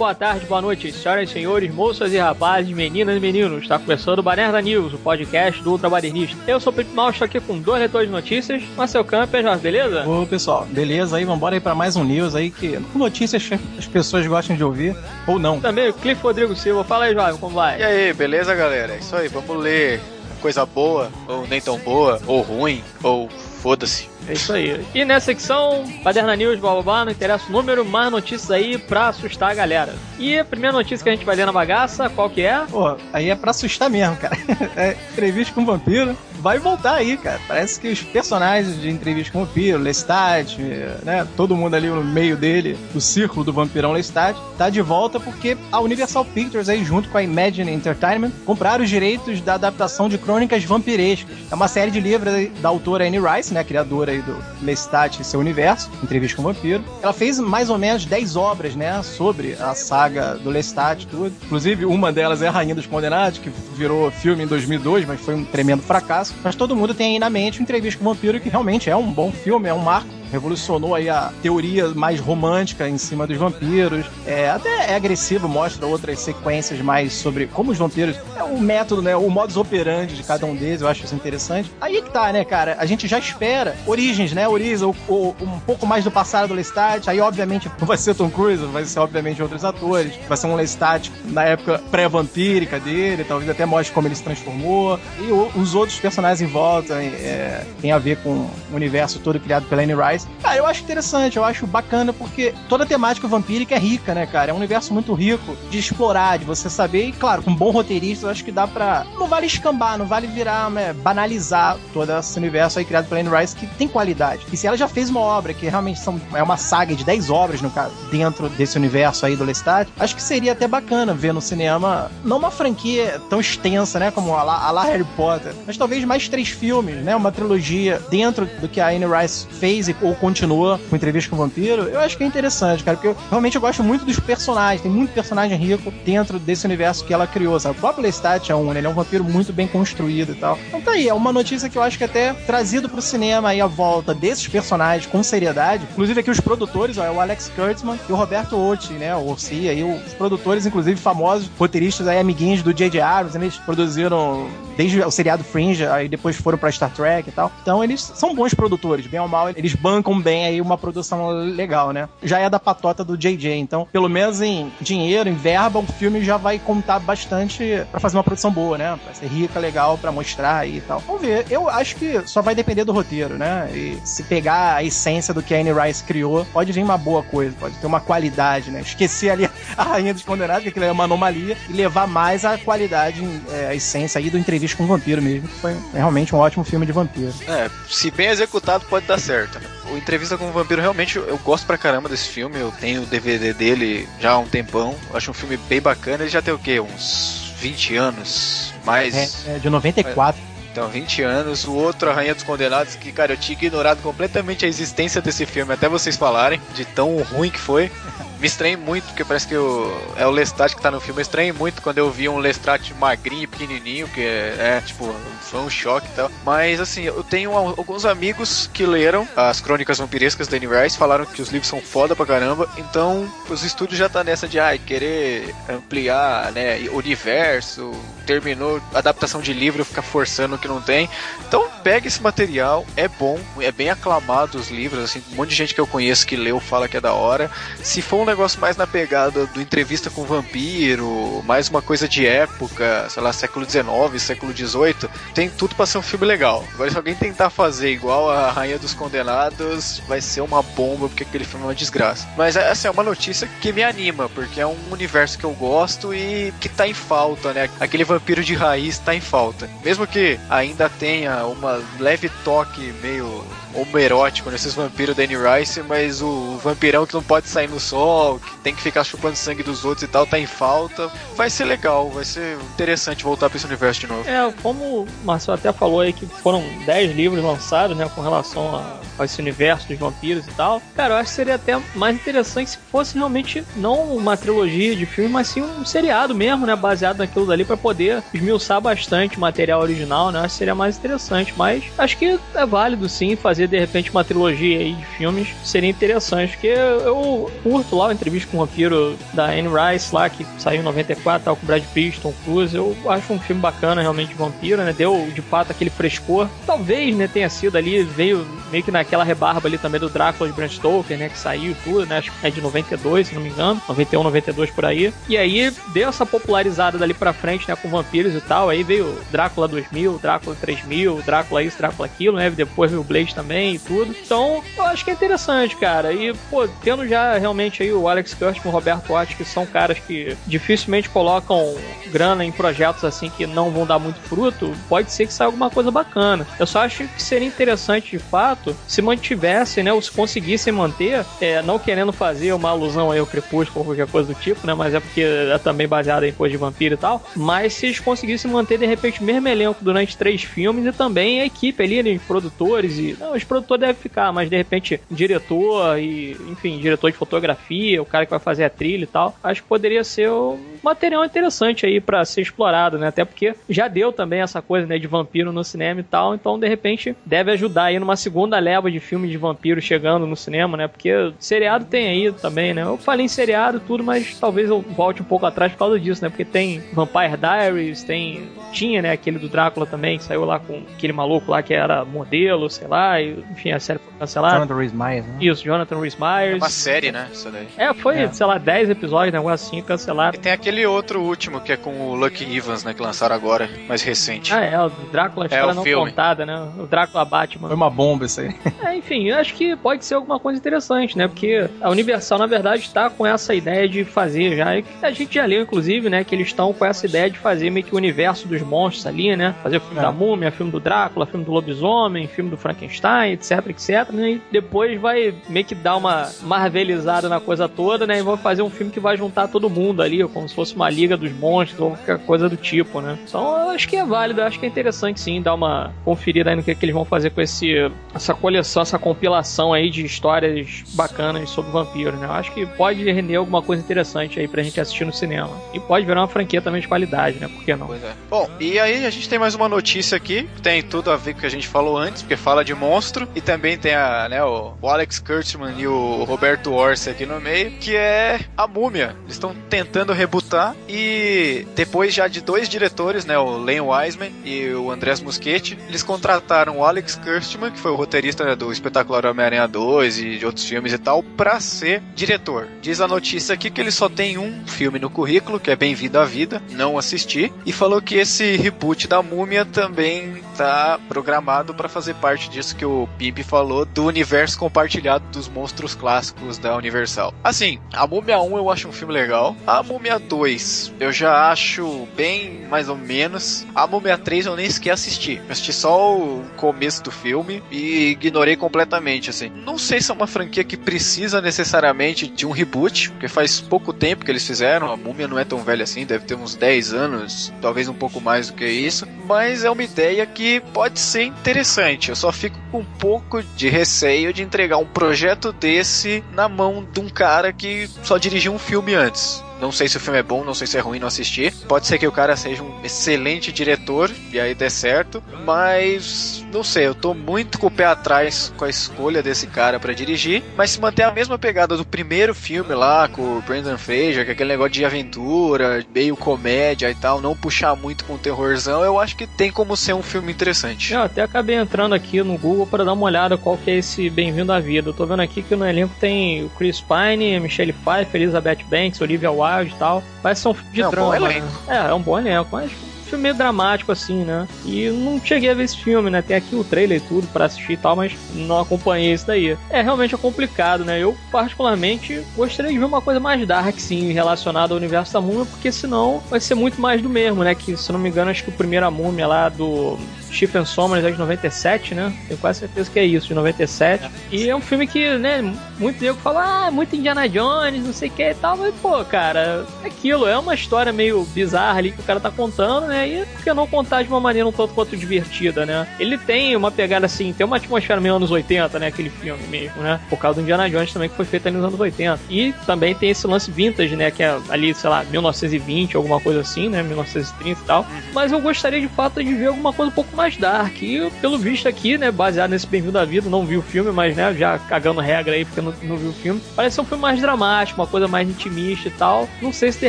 [0.00, 3.64] boa tarde, boa noite, senhoras e senhores, moças e rapazes, meninas e meninos.
[3.64, 6.38] Está começando o Banerda News, o podcast do Ultra Badernista.
[6.46, 8.62] Eu sou o Felipe Mal, estou aqui com dois leitores de notícias.
[8.78, 10.08] Marcel Camper, beleza?
[10.08, 11.26] Ô, pessoal, beleza aí?
[11.26, 14.96] Vambora aí para mais um news aí que notícias que as pessoas gostam de ouvir
[15.26, 15.60] ou não.
[15.60, 16.82] Também o Cliff Rodrigo Silva.
[16.82, 17.78] Fala aí, Jovem, como vai?
[17.78, 18.94] E aí, beleza, galera?
[18.94, 20.00] É isso aí, vamos ler
[20.40, 23.28] coisa boa, ou nem tão boa, ou ruim, ou
[23.60, 24.08] foda-se.
[24.28, 24.84] É isso aí.
[24.94, 28.78] E nessa secção, Baderna News, blá blá blá, não interessa o número, mais notícias aí
[28.78, 29.94] pra assustar a galera.
[30.18, 32.60] E a primeira notícia que a gente vai ler na bagaça, qual que é?
[32.70, 34.36] Pô, aí é pra assustar mesmo, cara.
[34.76, 36.16] É entrevista com um vampiro.
[36.40, 37.38] Vai voltar aí, cara.
[37.46, 40.56] Parece que os personagens de entrevista com o vampiro, Lestat,
[41.02, 41.26] né?
[41.36, 45.56] Todo mundo ali no meio dele, do círculo do vampirão Lestat, tá de volta porque
[45.70, 50.16] a Universal Pictures aí, junto com a Imagine Entertainment, compraram os direitos da adaptação de
[50.16, 51.36] Crônicas Vampirescas.
[51.50, 53.62] É uma série de livros da autora Anne Rice, né?
[53.62, 56.82] Criadora aí do Lestat e seu universo, Entrevista com o Vampiro.
[57.02, 59.02] Ela fez mais ou menos 10 obras, né?
[59.02, 61.34] Sobre a saga do Lestat, tudo.
[61.44, 65.34] Inclusive, uma delas é a Rainha dos Condenados, que virou filme em 2002, mas foi
[65.34, 66.29] um tremendo fracasso.
[66.42, 68.96] Mas todo mundo tem aí na mente o Entrevista com o Vampiro, que realmente é
[68.96, 73.36] um bom filme, é um marco revolucionou aí a teoria mais romântica em cima dos
[73.36, 74.06] vampiros.
[74.26, 78.16] É, até é agressivo, mostra outras sequências mais sobre como os vampiros.
[78.36, 79.16] É o método, né?
[79.16, 81.70] O modus operandi de cada um deles, eu acho isso interessante.
[81.80, 82.76] Aí que tá, né, cara?
[82.78, 84.48] A gente já espera origens, né?
[84.48, 87.08] Origens, ou, ou um pouco mais do passado do Lestat.
[87.08, 90.14] Aí, obviamente, não vai ser Tom Cruise, vai ser, obviamente, outros atores.
[90.28, 94.98] Vai ser um Lestat na época pré-vampírica dele, talvez até mostre como ele se transformou.
[95.18, 99.66] E os outros personagens em volta é, tem a ver com o universo todo criado
[99.66, 100.19] pela Anne Rice.
[100.42, 104.26] Cara, eu acho interessante, eu acho bacana, porque toda a temática vampírica é rica, né,
[104.26, 104.50] cara?
[104.50, 107.06] É um universo muito rico de explorar, de você saber.
[107.06, 109.06] E, claro, com um bom roteirista, eu acho que dá pra.
[109.18, 113.30] Não vale escambar, não vale virar, né, banalizar todo esse universo aí criado pela Anne
[113.30, 114.46] Rice, que tem qualidade.
[114.52, 117.30] E se ela já fez uma obra que realmente são, é uma saga de 10
[117.30, 121.32] obras, no caso, dentro desse universo aí do Lestat, acho que seria até bacana ver
[121.32, 126.04] no cinema, não uma franquia tão extensa, né, como a a Harry Potter, mas talvez
[126.04, 130.16] mais três filmes, né, uma trilogia dentro do que a Anne Rice fez e, ou
[130.16, 133.54] continua com entrevista com o vampiro, eu acho que é interessante, cara, porque eu, realmente
[133.54, 137.58] eu gosto muito dos personagens, tem muito personagem rico dentro desse universo que ela criou,
[137.58, 137.78] sabe?
[137.78, 140.58] O próprio Lestat é um, ele é um vampiro muito bem construído e tal.
[140.68, 143.60] Então tá aí, é uma notícia que eu acho que até trazido pro cinema aí
[143.60, 147.98] a volta desses personagens com seriedade, inclusive aqui os produtores, ó, é o Alex Kurtzman
[148.08, 152.62] e o Roberto Otti, né, o Orsi, aí os produtores, inclusive famosos, roteiristas aí, amiguinhos
[152.62, 153.00] do J.J.
[153.00, 157.52] Abrams, eles produziram desde o seriado Fringe, aí depois foram pra Star Trek e tal.
[157.62, 161.92] Então eles são bons produtores, bem ou mal, eles bancam bem aí uma produção legal,
[161.92, 162.08] né?
[162.22, 166.22] Já é da patota do JJ, então pelo menos em dinheiro, em verba, o filme
[166.22, 168.98] já vai contar bastante para fazer uma produção boa, né?
[169.04, 171.00] Pra ser rica, legal, para mostrar e tal.
[171.00, 171.46] Vamos ver.
[171.50, 173.70] Eu acho que só vai depender do roteiro, né?
[173.72, 177.22] E se pegar a essência do que a Anne Rice criou, pode vir uma boa
[177.22, 178.80] coisa, pode ter uma qualidade, né?
[178.80, 182.58] Esquecer ali a Rainha dos Condenados, que aquilo é uma anomalia, e levar mais a
[182.58, 186.38] qualidade, é, a essência aí do Entrevista com o Vampiro mesmo, que foi realmente um
[186.38, 187.32] ótimo filme de vampiro.
[187.48, 189.58] É, se bem executado pode dar certo.
[189.58, 189.66] Né?
[189.92, 192.58] O Entrevista com o Vampiro, realmente, eu gosto pra caramba desse filme.
[192.58, 194.94] Eu tenho o DVD dele já há um tempão.
[195.12, 196.22] Acho um filme bem bacana.
[196.22, 196.78] Ele já tem o quê?
[196.78, 198.72] Uns 20 anos?
[198.84, 199.46] Mais.
[199.46, 200.49] É, é de 94.
[200.70, 201.64] Então, 20 anos.
[201.64, 205.44] O outro, A Rainha dos Condenados, que, cara, eu tinha ignorado completamente a existência desse
[205.46, 207.90] filme, até vocês falarem, de tão ruim que foi.
[208.40, 211.20] Me estranhei muito, porque parece que é o Lestat que tá no filme.
[211.20, 215.60] Eu estranhei muito quando eu vi um Lestat magrinho pequenininho, que é, é, tipo, foi
[215.60, 216.30] um choque e tal.
[216.42, 221.26] Mas, assim, eu tenho alguns amigos que leram as Crônicas Vampirescas da Anne Rice, falaram
[221.26, 222.66] que os livros são foda pra caramba.
[222.78, 227.92] Então, os estúdios já tá nessa de, ai, querer ampliar, né, universo.
[228.24, 231.08] Terminou a adaptação de livro, ficar forçando que não tem.
[231.46, 235.56] Então, pega esse material, é bom, é bem aclamado os livros, assim, um monte de
[235.56, 237.50] gente que eu conheço que leu fala que é da hora.
[237.82, 242.26] Se for um negócio mais na pegada do entrevista com vampiro, mais uma coisa de
[242.26, 246.64] época, sei lá, século XIX, século XVIII, tem tudo pra ser um filme legal.
[246.74, 251.22] Agora, se alguém tentar fazer igual a Rainha dos Condenados, vai ser uma bomba, porque
[251.22, 252.28] aquele filme é uma desgraça.
[252.36, 256.14] Mas essa é uma notícia que me anima, porque é um universo que eu gosto
[256.14, 257.68] e que tá em falta, né?
[257.78, 259.68] Aquele vampiro de raiz tá em falta.
[259.84, 266.20] Mesmo que ainda tenha uma leve toque meio homoerótico nesses vampiros da Anne Rice, mas
[266.20, 269.84] o vampirão que não pode sair no sol, que tem que ficar chupando sangue dos
[269.84, 271.08] outros e tal, tá em falta.
[271.36, 274.28] Vai ser legal, vai ser interessante voltar pra esse universo de novo.
[274.28, 278.74] É, como o Marcelo até falou aí que foram 10 livros lançados, né, com relação
[278.74, 280.82] a, a esse universo dos vampiros e tal.
[280.96, 285.06] Cara, eu acho que seria até mais interessante se fosse realmente não uma trilogia de
[285.06, 289.40] filmes, mas sim um seriado mesmo, né, baseado naquilo dali para poder esmiuçar bastante o
[289.40, 290.39] material original, né?
[290.42, 290.48] Né?
[290.48, 291.54] Seria mais interessante.
[291.56, 295.48] Mas acho que é válido sim fazer de repente uma trilogia aí de filmes.
[295.64, 300.28] Seria interessante, porque eu curto lá a entrevista com o vampiro da Anne Rice lá,
[300.28, 302.74] que saiu em 94, tal, com Brad Pitt, Tom Cruise.
[302.74, 304.92] Eu acho um filme bacana realmente de vampiro, né?
[304.92, 306.48] Deu de fato aquele frescor.
[306.66, 310.56] Talvez, né, tenha sido ali, veio meio que naquela rebarba ali também do Drácula de
[310.56, 311.28] Bram Stoker, né?
[311.28, 312.18] Que saiu tudo, né?
[312.18, 313.80] Acho que é de 92, se não me engano.
[313.88, 315.12] 91, 92 por aí.
[315.28, 317.76] E aí deu essa popularizada dali pra frente, né?
[317.76, 318.68] Com vampiros e tal.
[318.68, 322.50] Aí veio Drácula 2000, Drácula 3000, Drácula isso, Drácula aquilo, né?
[322.50, 324.14] Depois veio o Blade também e tudo.
[324.24, 326.12] Então, eu acho que é interessante, cara.
[326.12, 329.66] E, pô, tendo já realmente aí o Alex Kurtzman e o Roberto Watts, que são
[329.66, 331.74] caras que dificilmente colocam
[332.08, 335.70] grana em projetos assim que não vão dar muito fruto, pode ser que saia alguma
[335.70, 336.46] coisa bacana.
[336.58, 339.92] Eu só acho que seria interessante, de fato, se mantivessem, né?
[339.92, 344.06] Ou se conseguissem manter, é, não querendo fazer uma alusão aí ao Crepúsculo ou qualquer
[344.06, 344.74] coisa do tipo, né?
[344.74, 347.22] Mas é porque é também baseado em coisa de vampiro e tal.
[347.34, 351.40] Mas se eles conseguissem manter, de repente, o mesmo elenco durante três filmes e também
[351.40, 352.20] a equipe ali, né?
[352.28, 353.16] Produtores e.
[353.18, 358.04] Não, os produtores devem ficar, mas de repente, diretor e, enfim, diretor de fotografia, o
[358.04, 359.34] cara que vai fazer a trilha e tal.
[359.42, 363.08] Acho que poderia ser um material interessante aí para ser explorado, né?
[363.08, 366.58] Até porque já deu também essa coisa, né, de vampiro no cinema e tal, então
[366.58, 370.76] de repente deve ajudar aí numa segunda leva de filmes de vampiro chegando no cinema,
[370.76, 370.86] né?
[370.86, 372.82] Porque seriado tem aí também, né?
[372.82, 376.22] Eu falei em seriado tudo, mas talvez eu volte um pouco atrás por causa disso,
[376.22, 376.28] né?
[376.28, 380.82] Porque tem Vampire Diaries, tem tinha, né, aquele do Drácula também, que saiu lá com
[380.94, 384.56] aquele maluco lá que era modelo, sei lá, e, enfim, a série foi cancelada.
[384.56, 385.36] Jonathan Rhys Myers, né?
[385.40, 386.54] Isso, Jonathan Rhys Myers.
[386.54, 387.28] É uma série, né?
[387.32, 387.68] Isso daí.
[387.76, 388.32] É, foi, é.
[388.32, 390.36] sei lá, 10 episódios, negócio assim, cancelado.
[390.36, 393.68] E tem aquele outro último que é com o Lucky Evans, né, que lançaram agora,
[393.88, 394.52] mais recente.
[394.52, 396.10] Ah, é, o Drácula, é, história é, não filme.
[396.10, 396.68] contada, né?
[396.78, 397.68] O Drácula Batman.
[397.68, 398.54] Foi uma bomba isso aí.
[398.82, 401.28] É, enfim, eu acho que pode ser alguma coisa interessante, né?
[401.28, 404.68] Porque a Universal, na verdade, está com essa ideia de fazer já,
[405.02, 407.84] a gente já leu, inclusive, né, que eles estão com essa ideia de fazer meio
[407.84, 409.54] que o universo dos monstros ali, né?
[409.62, 410.02] Fazer o filme é.
[410.02, 414.30] da Múmia, filme do Drácula, filme do Lobisomem, filme do Frankenstein, etc, etc, né?
[414.32, 418.18] E depois vai meio que dar uma marvelizada na coisa toda, né?
[418.18, 420.90] E vão fazer um filme que vai juntar todo mundo ali, como se fosse uma
[420.90, 423.18] liga dos monstros ou qualquer coisa do tipo, né?
[423.26, 426.50] Então, eu acho que é válido, eu acho que é interessante sim dar uma conferida
[426.50, 430.04] aí no que, que eles vão fazer com esse essa coleção, essa compilação aí de
[430.04, 432.26] histórias bacanas sobre vampiros, né?
[432.26, 435.50] Eu acho que pode render alguma coisa interessante aí pra gente assistir no cinema.
[435.72, 437.48] E pode virar uma franquia também de qualidade, né?
[437.48, 437.86] Por que não?
[437.86, 438.12] Pois é.
[438.28, 439.79] Bom, e aí a gente tem mais uma notícia
[440.14, 442.74] aqui, tem tudo a ver com o que a gente falou antes, porque fala de
[442.74, 447.24] monstro, e também tem a, né, o, o Alex Kurtzman e o Roberto Orsi aqui
[447.24, 449.16] no meio, que é a múmia.
[449.22, 454.68] Eles estão tentando rebutar e depois já de dois diretores, né, o Len Wiseman e
[454.70, 459.26] o Andrés Muschietti, eles contrataram o Alex Kurtzman, que foi o roteirista né, do espetacular
[459.26, 462.68] Homem-Aranha 2 e de outros filmes e tal, pra ser diretor.
[462.82, 466.18] Diz a notícia aqui que ele só tem um filme no currículo, que é Bem-vindo
[466.18, 471.88] à Vida, não assisti, e falou que esse reboot da múmia também tá programado para
[471.88, 477.32] fazer parte disso que o Pimp falou, do universo compartilhado dos monstros clássicos da Universal.
[477.42, 482.06] Assim, a Múmia 1 eu acho um filme legal, a Múmia 2 eu já acho
[482.16, 486.44] bem mais ou menos, a Múmia 3 eu nem sequer assisti, eu assisti só o
[486.56, 489.50] começo do filme e ignorei completamente, assim.
[489.50, 493.92] Não sei se é uma franquia que precisa necessariamente de um reboot, porque faz pouco
[493.92, 496.92] tempo que eles fizeram, a Múmia não é tão velha assim, deve ter uns 10
[496.92, 501.24] anos, talvez um pouco mais do que isso, mas é uma ideia que pode ser
[501.24, 502.10] interessante.
[502.10, 506.84] Eu só fico com um pouco de receio de entregar um projeto desse na mão
[506.84, 509.42] de um cara que só dirigiu um filme antes.
[509.60, 511.50] Não sei se o filme é bom, não sei se é ruim, não assisti.
[511.68, 516.64] Pode ser que o cara seja um excelente diretor e aí dê certo, mas não
[516.64, 520.42] sei, eu tô muito com o pé atrás com a escolha desse cara para dirigir,
[520.56, 524.30] mas se manter a mesma pegada do primeiro filme lá com o Brandon Fraser, que
[524.30, 528.98] é aquele negócio de aventura, meio comédia e tal, não puxar muito com terrorzão, eu
[528.98, 530.94] acho que tem como ser um filme interessante.
[530.94, 534.08] Eu até acabei entrando aqui no Google para dar uma olhada qual que é esse
[534.10, 534.88] Bem-vindo à Vida.
[534.88, 539.00] Eu tô vendo aqui que no elenco tem o Chris Pine, Michelle Pfeiffer, Elizabeth Banks,
[539.00, 540.02] Olivia Wilde e tal.
[540.22, 541.16] Parece ser um filme de é drama.
[541.16, 541.42] Um né?
[541.68, 544.46] É, é um bom elenco, mas um filme meio dramático assim, né?
[544.64, 546.22] E não cheguei a ver esse filme, né?
[546.22, 549.56] Tem aqui o trailer e tudo para assistir e tal, mas não acompanhei isso daí.
[549.68, 550.98] É realmente é complicado, né?
[550.98, 555.44] Eu particularmente gostaria de ver uma coisa mais dark sim relacionada ao universo da múmia,
[555.44, 557.54] porque senão vai ser muito mais do mesmo, né?
[557.54, 559.98] Que se não me engano, acho que o primeiro a múmia lá do
[560.32, 562.12] Stephen Sommers é de 97, né?
[562.28, 564.04] Tenho quase certeza que é isso, de 97.
[564.04, 564.10] É.
[564.30, 565.42] E é um filme que, né,
[565.78, 569.04] muito nego fala, ah, muito Indiana Jones, não sei o que e tal, mas, pô,
[569.04, 573.00] cara, é aquilo, é uma história meio bizarra ali que o cara tá contando, né?
[573.00, 573.08] né?
[573.08, 575.86] E por que não contar de uma maneira um tanto quanto divertida, né?
[575.98, 578.86] Ele tem uma pegada assim, tem uma atmosfera meio anos 80, né?
[578.88, 580.00] Aquele filme mesmo, né?
[580.08, 582.20] Por causa do Indiana Jones também, que foi feito ali nos anos 80.
[582.28, 584.10] E também tem esse lance vintage, né?
[584.10, 586.82] Que é ali, sei lá, 1920, alguma coisa assim, né?
[586.82, 587.86] 1930 e tal.
[588.12, 590.82] Mas eu gostaria de fato de ver alguma coisa um pouco mais dark.
[590.82, 592.10] E pelo visto aqui, né?
[592.10, 594.34] Baseado nesse Bem-vindo à Vida, não vi o filme, mas né?
[594.34, 596.40] Já cagando regra aí porque não, não vi o filme.
[596.54, 599.28] Parece ser um filme mais dramático, uma coisa mais intimista e tal.
[599.40, 599.88] Não sei se de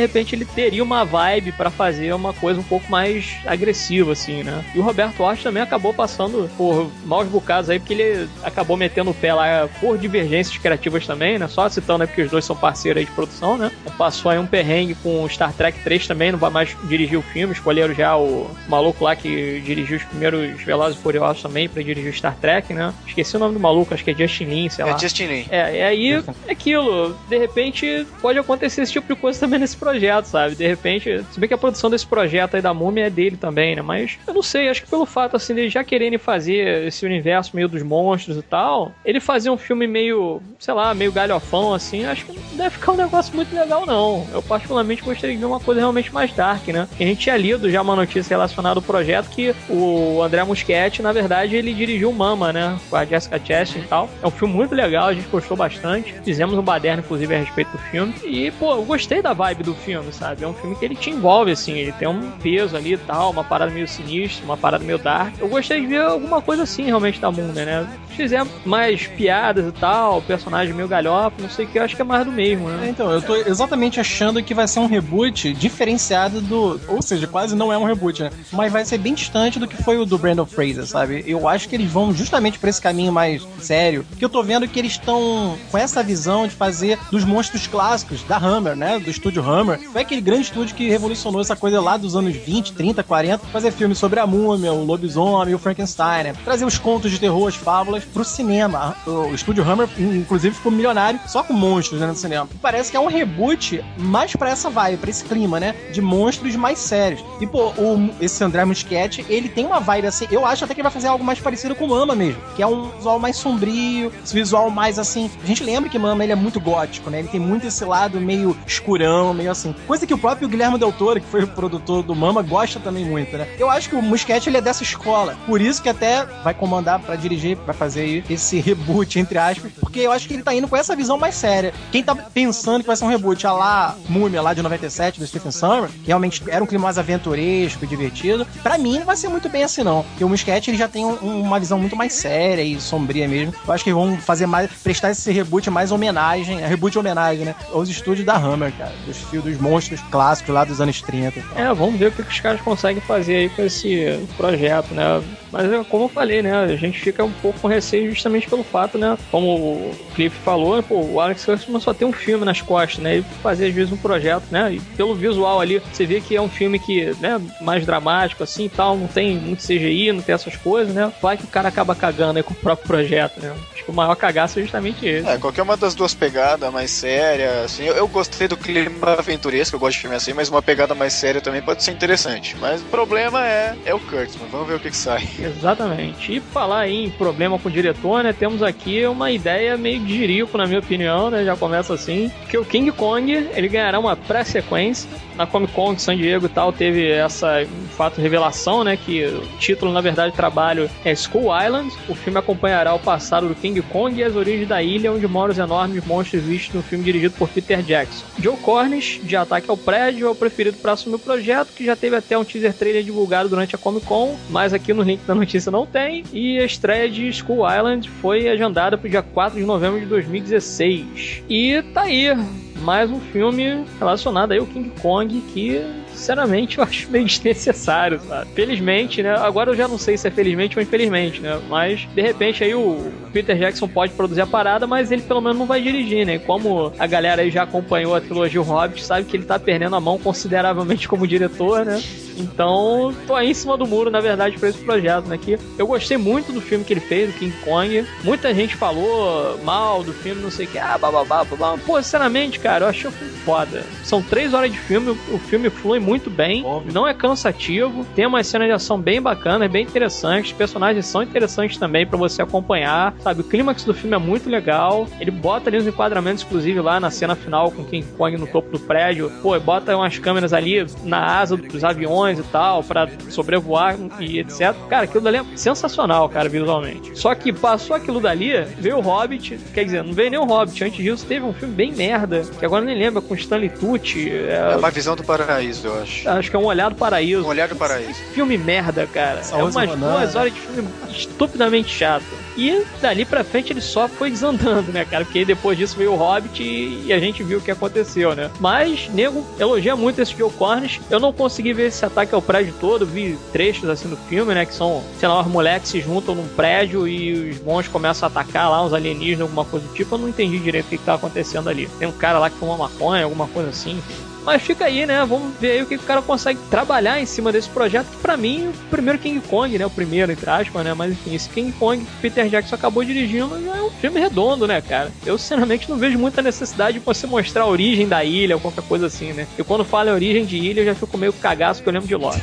[0.00, 4.64] repente ele teria uma vibe para fazer uma coisa um pouco mais agressiva, assim, né?
[4.74, 9.10] E o Roberto Orte também acabou passando por maus bocados aí, porque ele acabou metendo
[9.10, 11.48] o pé lá por divergências criativas também, né?
[11.48, 12.06] Só citando, né?
[12.06, 13.70] Porque os dois são parceiros aí de produção, né?
[13.98, 17.52] Passou aí um perrengue com Star Trek 3 também, não vai mais dirigir o filme.
[17.52, 22.10] Escolheram já o maluco lá que dirigiu os primeiros Velozes e Furiosos também para dirigir
[22.10, 22.92] o Star Trek, né?
[23.06, 24.92] Esqueci o nome do maluco, acho que é Justin Lin, sei lá.
[24.92, 25.46] É Justin Lin.
[25.50, 26.12] É, e aí
[26.46, 27.16] é aquilo.
[27.28, 30.54] De repente pode acontecer esse tipo de coisa também nesse projeto, sabe?
[30.54, 33.74] De repente, se bem que a produção desse projeto aí da Múmia é dele também,
[33.74, 33.82] né?
[33.82, 37.54] Mas eu não sei, acho que pelo fato assim de já quererem fazer esse universo
[37.54, 42.04] meio dos monstros e tal, ele fazer um filme meio, sei lá, meio galhofão assim,
[42.04, 44.26] acho que não deve ficar um negócio muito legal não.
[44.32, 46.88] Eu particularmente gostaria de ver uma coisa realmente mais dark, né?
[46.98, 51.12] A gente tinha lido já uma notícia relacionada ao projeto que o André Muschietti, na
[51.12, 52.76] verdade, ele dirigiu o Mama, né?
[52.90, 54.10] Com a Jessica Chastain e tal.
[54.20, 56.12] É um filme muito legal, a gente gostou bastante.
[56.24, 58.12] Fizemos um baderno, inclusive, a respeito do filme.
[58.24, 60.44] E, pô, eu gostei da vibe do filme, sabe?
[60.44, 63.30] É um filme que ele te envolve, assim, ele tem um peso ali e tal,
[63.30, 65.34] uma parada meio sinistra, uma parada meio dark.
[65.38, 67.86] Eu gostei de ver alguma coisa assim, realmente, da Munda, né?
[68.10, 72.02] Fizemos mais piadas e tal, personagem meio galhofa, não sei o que, eu acho que
[72.02, 72.86] é mais do mesmo, né?
[72.86, 76.80] É, então, eu tô exatamente achando que vai ser um reboot diferenciado do.
[76.88, 78.30] Ou seja, quase não é um reboot, né?
[78.52, 81.24] Mas vai ser bem distante do que foi o do Brandon Fraser, sabe?
[81.26, 84.04] Eu acho que eles vão justamente por esse caminho mais sério.
[84.18, 88.22] Que eu tô vendo que eles estão com essa visão de fazer dos monstros clássicos
[88.24, 88.98] da Hammer, né?
[88.98, 89.78] Do estúdio Hammer.
[89.90, 93.72] Foi aquele grande estúdio que revolucionou essa coisa lá dos anos 20, 30, 40, fazer
[93.72, 96.34] filmes sobre a múmia, o lobisomem, o Frankenstein, né?
[96.44, 98.96] Trazer os contos de terror, as fábulas pro cinema.
[99.06, 102.48] O estúdio Hammer, inclusive, ficou milionário só com monstros né, no cinema.
[102.60, 105.74] Parece que é um reboot mais pra essa vibe, pra esse clima, né?
[105.92, 107.24] De monstros mais sérios.
[107.40, 110.26] E, pô, o, esse André Muschietti, ele tem uma vibe assim.
[110.30, 112.40] Eu acho até que ele vai fazer algo mais parecido com o Mama mesmo.
[112.56, 115.30] Que é um visual mais sombrio, esse visual mais assim.
[115.42, 117.18] A gente lembra que Mama ele é muito gótico, né?
[117.18, 119.74] Ele tem muito esse lado meio escurão, meio assim.
[119.86, 123.04] Coisa que o próprio Guilherme Del Toro, que foi o produtor do Mama, gosta também
[123.04, 123.48] muito, né?
[123.58, 125.36] Eu acho que o Muschietti ele é dessa escola.
[125.46, 130.00] Por isso que até vai comandar para dirigir, vai fazer esse reboot, entre aspas, porque
[130.00, 131.72] eu acho que ele tá indo com essa visão mais séria.
[131.90, 135.26] Quem tá pensando que vai ser um reboot a lá Múmia, lá de 97, do
[135.26, 139.28] Stephen Summer, que realmente era um clima mais aventuresco, divertido, para mim não vai ser
[139.28, 140.02] muito bem assim, não.
[140.02, 143.54] Porque o Muschietti ele já tem um, uma visão muito mais séria e sombria mesmo.
[143.66, 147.54] Eu acho que vão fazer mais, prestar esse reboot mais homenagem, reboot homenagem, né?
[147.72, 148.92] Aos estúdios da Hammer, cara.
[149.06, 151.42] Dos fios dos monstros clássicos lá dos anos 30.
[151.56, 155.22] É, vamos ver o que os caras conseguem fazer aí com esse projeto, né?
[155.52, 156.64] Mas é como eu falei, né?
[156.64, 159.18] A gente fica um pouco com receio justamente pelo fato, né?
[159.30, 163.16] Como o Cliff falou, pô, o Alex Kurtzman só tem um filme nas costas, né?
[163.16, 164.74] Ele fazer às vezes um projeto, né?
[164.74, 168.64] E pelo visual ali, você vê que é um filme que, né, mais dramático assim
[168.64, 171.12] e tal, não tem muito CGI, não tem essas coisas, né?
[171.20, 173.54] Vai que o cara acaba cagando aí com o próprio projeto, né?
[173.72, 175.28] Acho que o maior cagaço é justamente esse.
[175.28, 179.76] É, qualquer uma das duas pegadas mais séria, assim, eu, eu gostei do clima aventuresco,
[179.76, 182.56] eu gosto de filme assim, mas uma pegada mais séria também pode ser interessante.
[182.60, 185.26] Mas o problema é, é o Kurtzman, vamos ver o que, que sai.
[185.38, 186.36] Exatamente.
[186.36, 188.32] E falar em problema com o diretor, né?
[188.32, 191.44] Temos aqui uma ideia meio de jirico, na minha opinião, né?
[191.44, 192.30] Já começa assim.
[192.48, 195.08] Que o King Kong, ele ganhará uma pré-sequência.
[195.36, 197.66] Na Comic Con de San Diego e tal, teve essa
[197.96, 198.96] fato revelação, né?
[198.96, 201.94] Que título, na verdade, trabalho é Skull Island.
[202.08, 205.52] O filme acompanhará o passado do King Kong e as origens da ilha onde moram
[205.52, 208.24] os enormes monstros vistos no filme dirigido por Peter Jackson.
[208.40, 211.94] Joe Cornish, de Ataque ao Prédio, é o preferido para assumir o projeto, que já
[211.94, 215.34] teve até um teaser trailer divulgado durante a Comic Con, mas aqui no link da
[215.34, 216.24] notícia não tem.
[216.32, 220.06] E a estreia de Skull Island foi agendada para o dia 4 de novembro de
[220.06, 221.44] 2016.
[221.48, 222.34] E tá aí,
[222.80, 228.50] mais um filme relacionado aí ao King Kong que sinceramente eu acho meio desnecessário, sabe?
[228.54, 229.34] Felizmente, né?
[229.36, 231.60] Agora eu já não sei se é felizmente ou infelizmente, né?
[231.68, 235.58] Mas de repente aí o Peter Jackson pode produzir a parada, mas ele pelo menos
[235.58, 236.38] não vai dirigir, né?
[236.38, 240.00] Como a galera aí já acompanhou a trilogia Hobbit, sabe que ele tá perdendo a
[240.00, 242.00] mão consideravelmente como diretor, né?
[242.36, 245.38] Então, tô aí em cima do muro, na verdade, pra esse projeto, né?
[245.38, 248.04] Que eu gostei muito do filme que ele fez, do King Kong.
[248.24, 251.76] Muita gente falou mal do filme, não sei o que, ah, bababá, babá.
[251.84, 253.84] Pô, sinceramente, cara, eu achei o filme foda.
[254.02, 256.92] São três horas de filme, o filme flui muito bem, Óbvio.
[256.92, 261.06] não é cansativo, tem uma cena de ação bem bacana, é bem interessante, os personagens
[261.06, 263.40] são interessantes também para você acompanhar, sabe?
[263.40, 267.10] O clímax do filme é muito legal, ele bota ali os enquadramentos, inclusive lá na
[267.10, 271.40] cena final com King Kong no topo do prédio, pô, bota umas câmeras ali na
[271.40, 274.74] asa dos aviões aviões e tal, para sobrevoar e etc.
[274.88, 277.18] Cara, aquilo dali é sensacional, cara, visualmente.
[277.18, 280.84] Só que passou aquilo dali, veio o Hobbit, quer dizer, não veio nem o Hobbit,
[280.84, 284.30] antes disso teve um filme bem merda, que agora nem lembra, com Stanley Tucci.
[284.30, 286.28] É, é uma visão do paraíso, eu acho.
[286.28, 287.44] Acho que é um olhar do paraíso.
[287.44, 288.20] Um olhar do paraíso.
[288.32, 289.40] Filme merda, cara.
[289.52, 292.24] é umas duas horas de filme estupidamente chato.
[292.56, 295.24] E dali pra frente ele só foi desandando, né, cara?
[295.24, 298.50] Porque depois disso veio o Hobbit e, e a gente viu o que aconteceu, né?
[298.60, 301.00] Mas, nego, elogia muito esse Joe Cornish.
[301.10, 304.66] Eu não consegui ver esse ataque ao prédio todo, vi trechos assim do filme, né?
[304.66, 308.30] Que são, sei lá, os moleques se juntam num prédio e os bons começam a
[308.30, 310.14] atacar lá uns alienígenas, alguma coisa do tipo.
[310.14, 311.88] Eu não entendi direito o que, que tá acontecendo ali.
[311.98, 314.00] Tem um cara lá que fuma maconha, alguma coisa assim.
[314.44, 315.24] Mas fica aí, né?
[315.24, 318.06] Vamos ver aí o que, o cara consegue trabalhar em cima desse projeto.
[318.06, 319.86] Que pra mim, o primeiro King Kong, né?
[319.86, 320.94] O primeiro, entre aspas, né?
[320.94, 324.80] Mas enfim, esse King Kong que Peter Jackson acabou dirigindo é um filme redondo, né,
[324.80, 325.12] cara?
[325.24, 328.82] Eu, sinceramente, não vejo muita necessidade de você mostrar a origem da ilha ou qualquer
[328.84, 329.46] coisa assim, né?
[329.58, 332.08] E quando fala em origem de ilha, eu já fico meio cagaço que eu lembro
[332.08, 332.40] de Lost.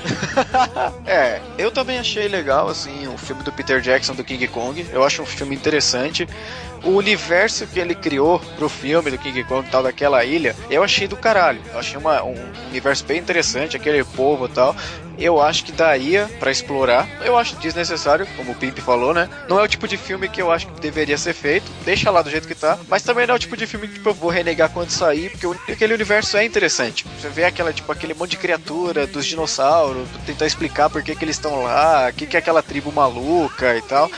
[1.06, 4.86] é, eu também achei legal, assim, o filme do Peter Jackson do King Kong.
[4.92, 6.28] Eu acho um filme interessante
[6.84, 10.84] o universo que ele criou pro filme do King Kong e tal, daquela ilha, eu
[10.84, 11.62] achei do caralho.
[11.72, 12.36] Eu achei uma, um
[12.70, 14.76] universo bem interessante, aquele povo e tal.
[15.18, 17.06] Eu acho que daria para explorar.
[17.26, 19.30] Eu acho desnecessário, como o Pimp falou, né?
[19.50, 21.70] Não é o tipo de filme que eu acho que deveria ser feito.
[21.84, 22.80] Deixa lá do jeito que tá.
[22.88, 25.30] Mas também não é o tipo de filme que tipo, eu vou renegar quando sair,
[25.30, 27.06] porque aquele universo é interessante.
[27.20, 31.26] Você vê aquela, tipo, aquele monte de criatura dos dinossauros, tentar explicar por que, que
[31.26, 34.10] eles estão lá, o que, que é aquela tribo maluca e tal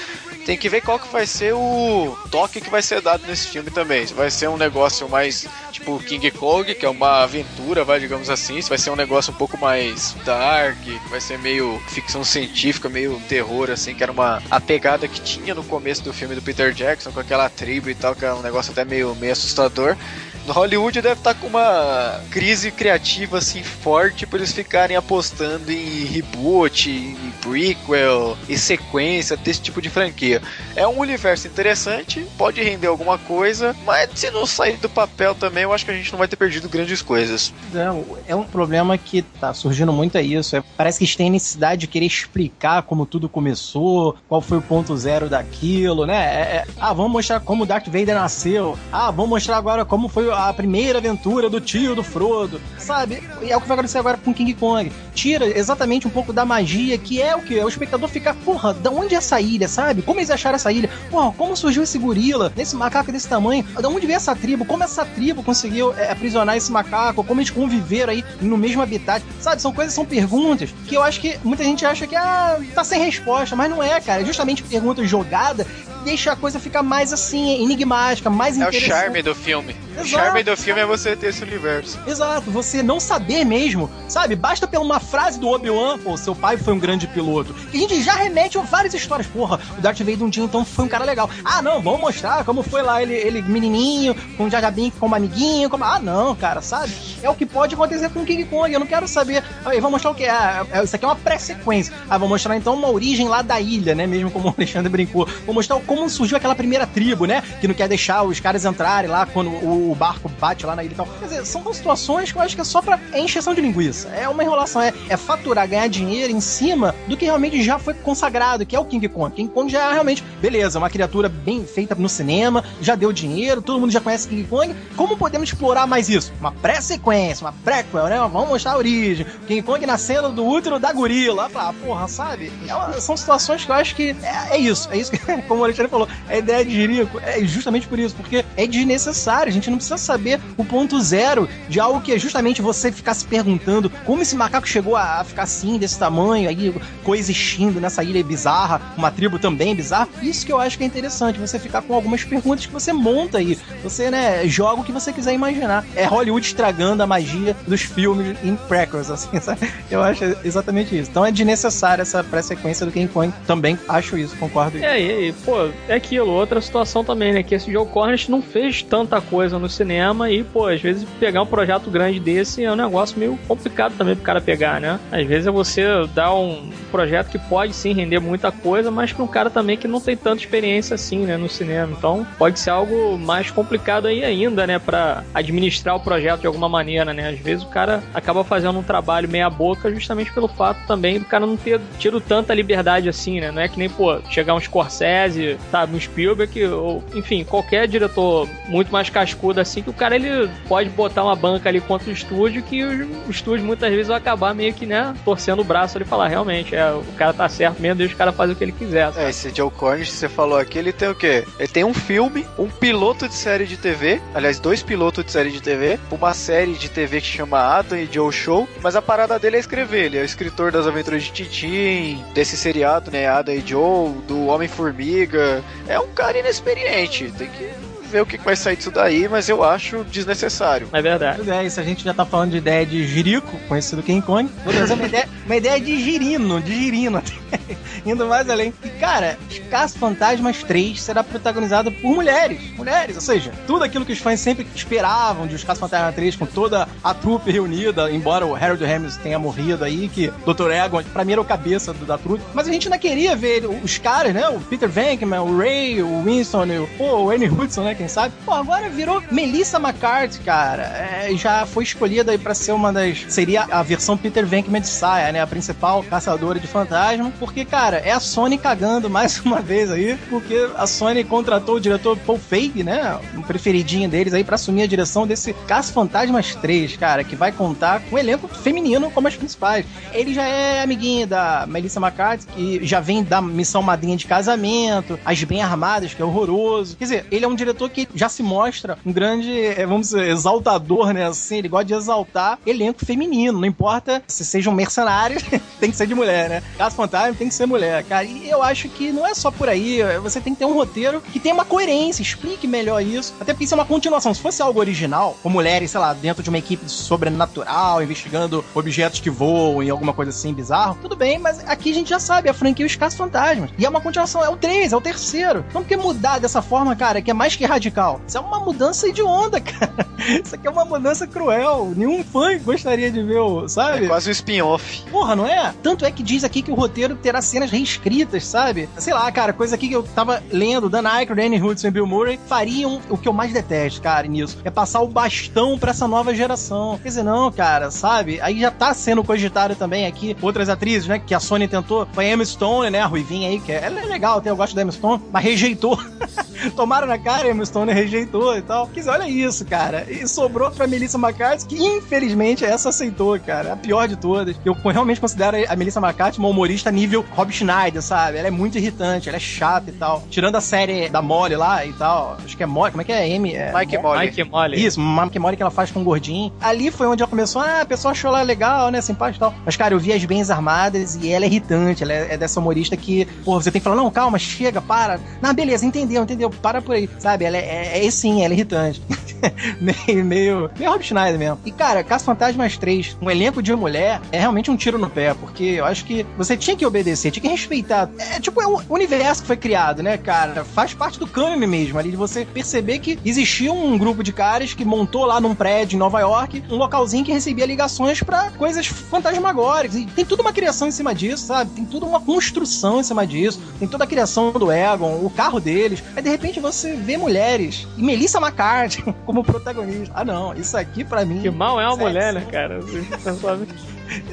[0.46, 3.70] tem que ver qual que vai ser o toque que vai ser dado nesse filme
[3.70, 4.06] também.
[4.06, 8.30] Se vai ser um negócio mais tipo King Kong, que é uma aventura, vai, digamos
[8.30, 8.62] assim.
[8.62, 10.78] Se vai ser um negócio um pouco mais dark,
[11.10, 15.54] vai ser meio ficção científica, meio terror, assim, que era uma a pegada que tinha
[15.54, 18.42] no começo do filme do Peter Jackson, com aquela tribo e tal, que é um
[18.42, 19.96] negócio até meio, meio assustador.
[20.52, 26.06] Hollywood deve estar tá com uma crise criativa assim forte por eles ficarem apostando em
[26.06, 30.42] reboot, em prequel e sequência desse tipo de franquia.
[30.76, 35.64] É um universo interessante, pode render alguma coisa, mas se não sair do papel também,
[35.64, 37.54] eu acho que a gente não vai ter perdido grandes coisas.
[37.74, 40.56] É, é um problema que tá surgindo muito é isso.
[40.56, 44.62] É, parece que eles têm necessidade de querer explicar como tudo começou, qual foi o
[44.62, 46.16] ponto zero daquilo, né?
[46.16, 48.78] É, é, ah, vamos mostrar como Darth Vader nasceu.
[48.92, 53.24] Ah, vamos mostrar agora como foi a primeira aventura do tio do Frodo, sabe?
[53.42, 54.92] E é o que vai acontecer agora com King Kong.
[55.14, 57.60] Tira exatamente um pouco da magia, que é o que?
[57.60, 60.02] O espectador fica, porra, da onde é essa ilha, sabe?
[60.02, 60.90] Como eles acharam essa ilha?
[61.10, 63.64] Porra, como surgiu esse gorila, nesse macaco desse tamanho?
[63.80, 64.66] Da onde veio essa tribo?
[64.66, 67.24] Como essa tribo conseguiu é, aprisionar esse macaco?
[67.24, 69.24] Como eles conviveram aí no mesmo habitat?
[69.40, 69.62] Sabe?
[69.62, 73.04] São coisas, são perguntas que eu acho que muita gente acha que, ah, tá sem
[73.04, 74.22] resposta, mas não é, cara.
[74.22, 75.68] É justamente perguntas jogadas
[76.04, 78.92] deixa a coisa ficar mais assim, enigmática, mais é interessante.
[78.92, 79.76] É o charme do filme.
[80.02, 80.16] Exato.
[80.16, 82.00] O charme do filme é você ter esse universo.
[82.06, 84.36] Exato, você não saber mesmo, sabe?
[84.36, 87.56] Basta pela uma frase do Obi-Wan, pô, seu pai foi um grande piloto.
[87.74, 89.28] E a gente já remete a várias histórias.
[89.28, 91.30] Porra, o Darth Vader um dia então foi um cara legal.
[91.44, 94.62] Ah, não, vamos mostrar como foi lá ele, ele menininho, com o Jar
[95.00, 95.84] como amiguinho, como...
[95.84, 96.94] Ah, não, cara, sabe?
[97.22, 98.72] É o que pode acontecer com o King Kong.
[98.72, 99.44] Eu não quero saber.
[99.66, 100.26] Aí, vamos mostrar o que?
[100.26, 101.94] Ah, é, isso aqui é uma pré-sequência.
[102.10, 104.08] Ah, vou mostrar então uma origem lá da ilha, né?
[104.08, 105.28] Mesmo como o Alexandre brincou.
[105.46, 107.44] Vou mostrar como surgiu aquela primeira tribo, né?
[107.60, 110.94] Que não quer deixar os caras entrarem lá quando o, barco bate lá na ilha
[110.94, 111.08] e tal.
[111.20, 114.10] Quer dizer, são situações que eu acho que é só pra é encheção de linguiça.
[114.10, 117.94] É uma enrolação, é, é faturar, ganhar dinheiro em cima do que realmente já foi
[117.94, 119.36] consagrado, que é o King Kong.
[119.36, 123.62] King Kong já é realmente, beleza, uma criatura bem feita no cinema, já deu dinheiro,
[123.62, 124.76] todo mundo já conhece King Kong.
[124.96, 126.34] Como podemos explorar mais isso?
[126.40, 128.18] Uma pré-sequência, uma prequel, né?
[128.18, 129.26] Vamos mostrar a origem.
[129.48, 131.50] King Kong nascendo do útero da gorila.
[131.54, 132.52] Ah, porra, sabe?
[132.68, 134.90] É são situações que eu acho que é, é isso.
[134.92, 138.16] É isso que, como o Alexandre falou, é ideia de Jerico é justamente por isso,
[138.16, 139.50] porque é desnecessário.
[139.50, 143.14] A gente não precisa saber o ponto zero de algo que é justamente você ficar
[143.14, 148.24] se perguntando como esse macaco chegou a ficar assim, desse tamanho, aí coexistindo nessa ilha
[148.24, 150.08] bizarra, uma tribo também bizarra.
[150.22, 153.38] Isso que eu acho que é interessante, você ficar com algumas perguntas que você monta
[153.38, 153.58] aí.
[153.84, 155.86] Você, né, joga o que você quiser imaginar.
[155.96, 159.72] É Hollywood estragando a magia dos filmes em prequels, assim, sabe?
[159.90, 161.10] Eu acho exatamente isso.
[161.10, 163.34] Então é desnecessário essa pré-sequência do King Kong.
[163.48, 164.78] Também acho isso, concordo.
[164.78, 167.44] É, e, pô, é aquilo outra situação também, né?
[167.44, 171.42] Que esse Joe Cornish não fez tanta coisa no cinema e, pô, às vezes pegar
[171.42, 175.00] um projeto grande desse é um negócio meio complicado também pro cara pegar, né?
[175.12, 179.24] Às vezes é você dar um projeto que pode sim render muita coisa, mas para
[179.24, 181.94] um cara também que não tem tanta experiência assim, né, no cinema.
[181.98, 186.68] Então, pode ser algo mais complicado aí ainda, né, para administrar o projeto de alguma
[186.68, 187.30] maneira, né?
[187.30, 191.26] Às vezes o cara acaba fazendo um trabalho meia boca justamente pelo fato também do
[191.26, 193.52] cara não ter tido tanta liberdade assim, né?
[193.52, 198.48] Não é que nem, pô, chegar um Scorsese, sabe, um Spielberg, ou, enfim, qualquer diretor
[198.68, 202.10] muito mais cascudo conteúdo assim que o cara ele pode botar uma banca ali contra
[202.10, 205.98] o estúdio que o, estúdio muitas vezes vai acabar meio que, né, torcendo o braço
[205.98, 208.56] ali e falar, realmente, é, o cara tá certo mesmo, deixa o cara fazer o
[208.56, 209.12] que ele quiser.
[209.12, 209.26] Sabe?
[209.26, 211.46] É, esse Joe Cornish que você falou aqui, ele tem o quê?
[211.60, 215.52] Ele tem um filme, um piloto de série de TV, aliás, dois pilotos de série
[215.52, 219.38] de TV, uma série de TV que chama Adam e Joe Show, mas a parada
[219.38, 223.54] dele é escrever, ele é o escritor das aventuras de Titim, desse seriado, né, Adam
[223.54, 228.76] e Joe, do Homem-Formiga, é um cara inexperiente, tem que ver o que vai sair
[228.76, 230.88] disso daí, mas eu acho desnecessário.
[230.92, 231.50] É verdade.
[231.50, 234.50] É, isso a gente já tá falando de ideia de Jirico, conhecido King Kong.
[234.64, 237.24] Vou trazer uma ideia, uma ideia de girino, de girino.
[238.06, 238.74] Indo mais além.
[238.84, 239.38] E, cara,
[239.70, 242.62] Caça Fantasmas 3 será protagonizado por mulheres.
[242.78, 246.36] Mulheres, ou seja, tudo aquilo que os fãs sempre esperavam de Os Caça Fantasmas 3,
[246.36, 250.72] com toda a trupe reunida, embora o Harold Ramis tenha morrido aí, que Dr.
[250.72, 252.44] Egon, pra mim, era o cabeça da trupe.
[252.54, 254.48] Mas a gente ainda queria ver os caras, né?
[254.50, 257.96] O Peter Venkman, o Ray, o Winston, o, pô, o Annie Hudson, né?
[257.96, 258.34] quem sabe.
[258.46, 260.84] Pô, agora virou Melissa McCarthy, cara.
[260.84, 263.26] É, já foi escolhida aí pra ser uma das.
[263.30, 265.42] Seria a versão Peter Venkman de Saia, né?
[265.42, 267.32] A principal caçadora de fantasma.
[267.42, 270.16] Porque, cara, é a Sony cagando mais uma vez aí.
[270.30, 273.20] Porque a Sony contratou o diretor Paul Feig, né?
[273.36, 277.24] Um preferidinho deles aí pra assumir a direção desse Caça Fantasmas 3, cara.
[277.24, 279.88] Que vai contar com um elenco feminino como as principais.
[280.14, 285.20] Ele já é amiguinho da Melissa McCarthy, que já vem da missão Madrinha de Casamento,
[285.26, 286.96] As Bem Armadas, que é horroroso.
[286.96, 290.28] Quer dizer, ele é um diretor que já se mostra um grande, é, vamos dizer,
[290.28, 291.26] exaltador, né?
[291.26, 293.60] Assim, ele gosta de exaltar elenco feminino.
[293.60, 295.42] Não importa se sejam mercenários,
[295.80, 296.64] tem que ser de mulher, né?
[296.78, 296.96] Caso
[297.34, 298.24] Tem que ser mulher, cara.
[298.24, 300.00] E eu acho que não é só por aí.
[300.22, 303.34] Você tem que ter um roteiro que tenha uma coerência, explique melhor isso.
[303.40, 304.34] Até porque isso é uma continuação.
[304.34, 309.20] Se fosse algo original, com mulheres, sei lá, dentro de uma equipe sobrenatural, investigando objetos
[309.20, 312.50] que voam e alguma coisa assim bizarro, tudo bem, mas aqui a gente já sabe,
[312.50, 313.72] a franquia Os Casos Fantasmas.
[313.78, 315.66] E é uma continuação, é o 3, é o terceiro.
[315.70, 318.22] Então por que mudar dessa forma, cara, que é mais que radical.
[318.28, 320.06] Isso é uma mudança de onda, cara.
[320.44, 321.94] Isso aqui é uma mudança cruel.
[321.96, 324.06] Nenhum fã gostaria de ver, o, sabe?
[324.06, 325.04] É quase um spin-off.
[325.12, 325.74] Porra, não é?
[325.82, 328.90] Tanto é que diz aqui que o roteiro terá cenas reescritas, sabe?
[328.98, 332.06] Sei lá, cara, coisa aqui que eu tava lendo, Dan Aykroyd, Danny Hudson e Bill
[332.06, 334.58] Murray fariam o que eu mais detesto, cara, nisso.
[334.64, 337.00] É passar o bastão pra essa nova geração.
[337.02, 338.40] Quer dizer, não, cara, sabe?
[338.42, 341.20] Aí já tá sendo cogitado também aqui outras atrizes, né?
[341.20, 342.08] Que a Sony tentou.
[342.14, 343.00] Foi a Emma Stone, né?
[343.00, 345.44] A Ruivinha aí, que é, ela é legal, até eu gosto da Emma Stone, mas
[345.44, 346.00] rejeitou.
[346.76, 348.88] Tomaram na cara, Emma Stone rejeitou e tal.
[348.88, 350.06] Quer dizer, olha isso, cara.
[350.12, 353.74] E sobrou pra Melissa McCarthy, que infelizmente essa aceitou, cara.
[353.74, 354.56] A pior de todas.
[354.66, 358.38] Eu realmente considero a Melissa McCarthy uma humorista nível Rob Schneider, sabe?
[358.38, 360.24] Ela é muito irritante, ela é chata e tal.
[360.30, 362.38] Tirando a série da Molly lá e tal.
[362.44, 362.92] Acho que é Molly.
[362.92, 363.30] Como é que é?
[363.30, 363.54] M?
[363.54, 364.26] É, Mike Molly.
[364.26, 364.86] Mike Molly.
[364.86, 366.52] Isso, Mike Molly que ela faz com o gordinho.
[366.60, 367.62] Ali foi onde ela começou.
[367.62, 369.00] Ah, a pessoa achou ela legal, né?
[369.02, 369.62] Simpática e tal.
[369.66, 372.04] Mas, cara, eu vi as bens armadas e ela é irritante.
[372.04, 375.20] Ela é, é dessa humorista que, pô, você tem que falar, não, calma, chega, para.
[375.42, 376.50] Não, beleza, entendeu, entendeu.
[376.50, 377.46] Para por aí, sabe?
[377.46, 379.02] Ela é, é, é sim, ela é irritante.
[380.08, 381.60] meio, meio, meio Rob Schneider mesmo.
[381.66, 385.34] E, cara, Caça Fantasmas 3, um elenco de mulher, é realmente um tiro no pé,
[385.34, 388.10] porque eu acho que você tinha que obedecer, tinha que respeitar.
[388.18, 390.64] É tipo, é o universo que foi criado, né, cara?
[390.64, 394.74] Faz parte do cânone mesmo, ali de você perceber que existia um grupo de caras
[394.74, 398.86] que montou lá num prédio em Nova York, um localzinho que recebia ligações para coisas
[398.88, 399.98] fantasmagóricas.
[399.98, 401.72] E tem tudo uma criação em cima disso, sabe?
[401.72, 403.62] Tem tudo uma construção em cima disso.
[403.80, 406.04] Tem toda a criação do Egon, o carro deles.
[406.16, 407.88] Aí de repente você vê mulheres.
[407.98, 409.91] E Melissa McCarthy como protagonista.
[410.14, 411.42] Ah, não, isso aqui para mim.
[411.42, 412.80] Que mal é uma mulher, né, cara?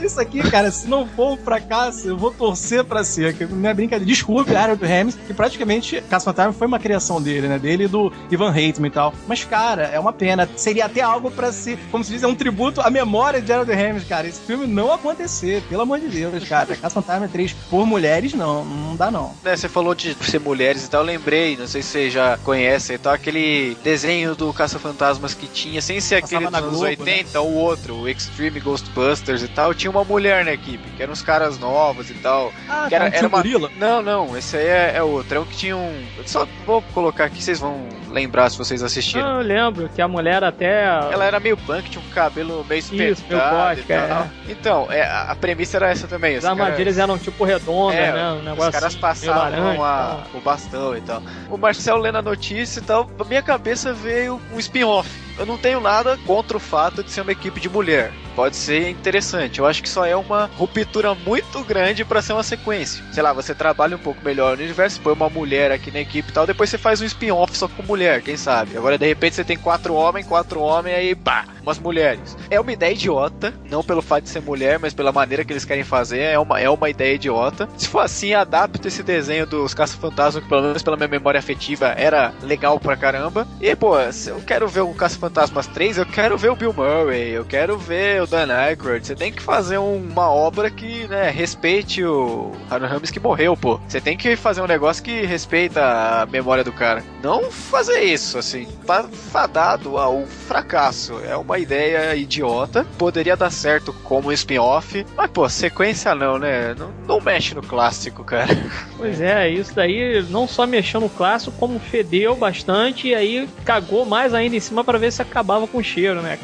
[0.03, 3.37] Isso aqui, cara, se não for um fracasso, eu vou torcer pra ser.
[3.51, 4.05] Não é brincadeira.
[4.05, 7.59] Desculpe, Harold Ramis, que praticamente Caça Fantasma foi uma criação dele, né?
[7.59, 9.15] Dele e do Ivan Reitman e tal.
[9.27, 10.49] Mas, cara, é uma pena.
[10.57, 13.73] Seria até algo pra se, como se diz, é um tributo à memória de Harold
[13.73, 14.27] Ramis, cara.
[14.27, 16.77] Esse filme não acontecer, pelo amor de Deus, cara.
[16.77, 18.65] Caça Fantasma 3 por mulheres, não.
[18.65, 19.35] Não dá, não.
[19.45, 22.37] É, você falou de ser mulheres e tal, eu lembrei, não sei se você já
[22.39, 26.61] conhece e tal, aquele desenho do Caça Fantasmas que tinha, sem ser Passava aquele na
[26.61, 30.53] dos anos Globo, 80, o outro, o Extreme Ghostbusters e tal, tinha uma mulher na
[30.53, 32.53] equipe, que eram uns caras novos e tal.
[32.69, 33.39] Ah, que era, era um uma...
[33.39, 33.71] gorila?
[33.77, 35.37] Não, não, esse aí é, é outro.
[35.37, 36.07] É um que tinha um.
[36.27, 39.41] Só vou colocar aqui, vocês vão lembrar se vocês assistiram.
[39.41, 40.85] Eu lembro que a mulher até.
[40.85, 44.07] Ela era meio punk, tinha um cabelo meio Isso, espetado gótica, é.
[44.09, 44.29] tal.
[44.49, 46.37] Então, é, a premissa era essa também.
[46.37, 48.33] As armadilhas eram tipo redondas, é, né?
[48.33, 50.41] Um negócio os caras passavam a- tal.
[50.41, 51.23] o bastão e tal.
[51.51, 55.57] O Marcel lendo a notícia e tal, na minha cabeça veio um spin-off eu não
[55.57, 59.59] tenho nada contra o fato de ser uma equipe de mulher pode ser interessante.
[59.59, 63.03] Eu acho que só é uma ruptura muito grande para ser uma sequência.
[63.13, 66.31] Sei lá, você trabalha um pouco melhor no universo, põe uma mulher aqui na equipe
[66.31, 68.77] e tal, depois você faz um spin-off só com mulher, quem sabe?
[68.77, 72.37] Agora de repente você tem quatro homens, quatro homens aí, pá, umas mulheres.
[72.49, 75.65] É uma ideia idiota, não pelo fato de ser mulher, mas pela maneira que eles
[75.65, 77.69] querem fazer, é uma, é uma ideia idiota.
[77.77, 81.89] Se for assim, adapta esse desenho dos Caça-Fantasma, que pelo menos pela minha memória afetiva
[81.89, 83.49] era legal pra caramba.
[83.61, 84.95] E, pô, eu quero ver o
[85.29, 89.07] Caça-Fantasmas 3, eu quero ver o Bill Murray, eu quero ver o Dan Aykroyd.
[89.07, 93.79] Você tem que fazer uma obra que, né, respeite o Harold Ramis que morreu, pô.
[93.87, 95.83] Você tem que fazer um negócio que respeita
[96.23, 97.05] a memória do cara.
[97.23, 98.67] Não fazer isso, assim.
[98.87, 101.21] Tá fadado ao fracasso.
[101.25, 102.87] É uma ideia idiota.
[102.97, 105.05] Poderia dar certo como spin-off.
[105.17, 106.75] Mas, pô, sequência não, né?
[106.75, 108.49] Não, não mexe no clássico, cara.
[108.97, 114.05] Pois é, isso daí não só mexeu no clássico, como fedeu bastante e aí cagou
[114.05, 116.39] mais ainda em cima para ver se acabava com o cheiro, né?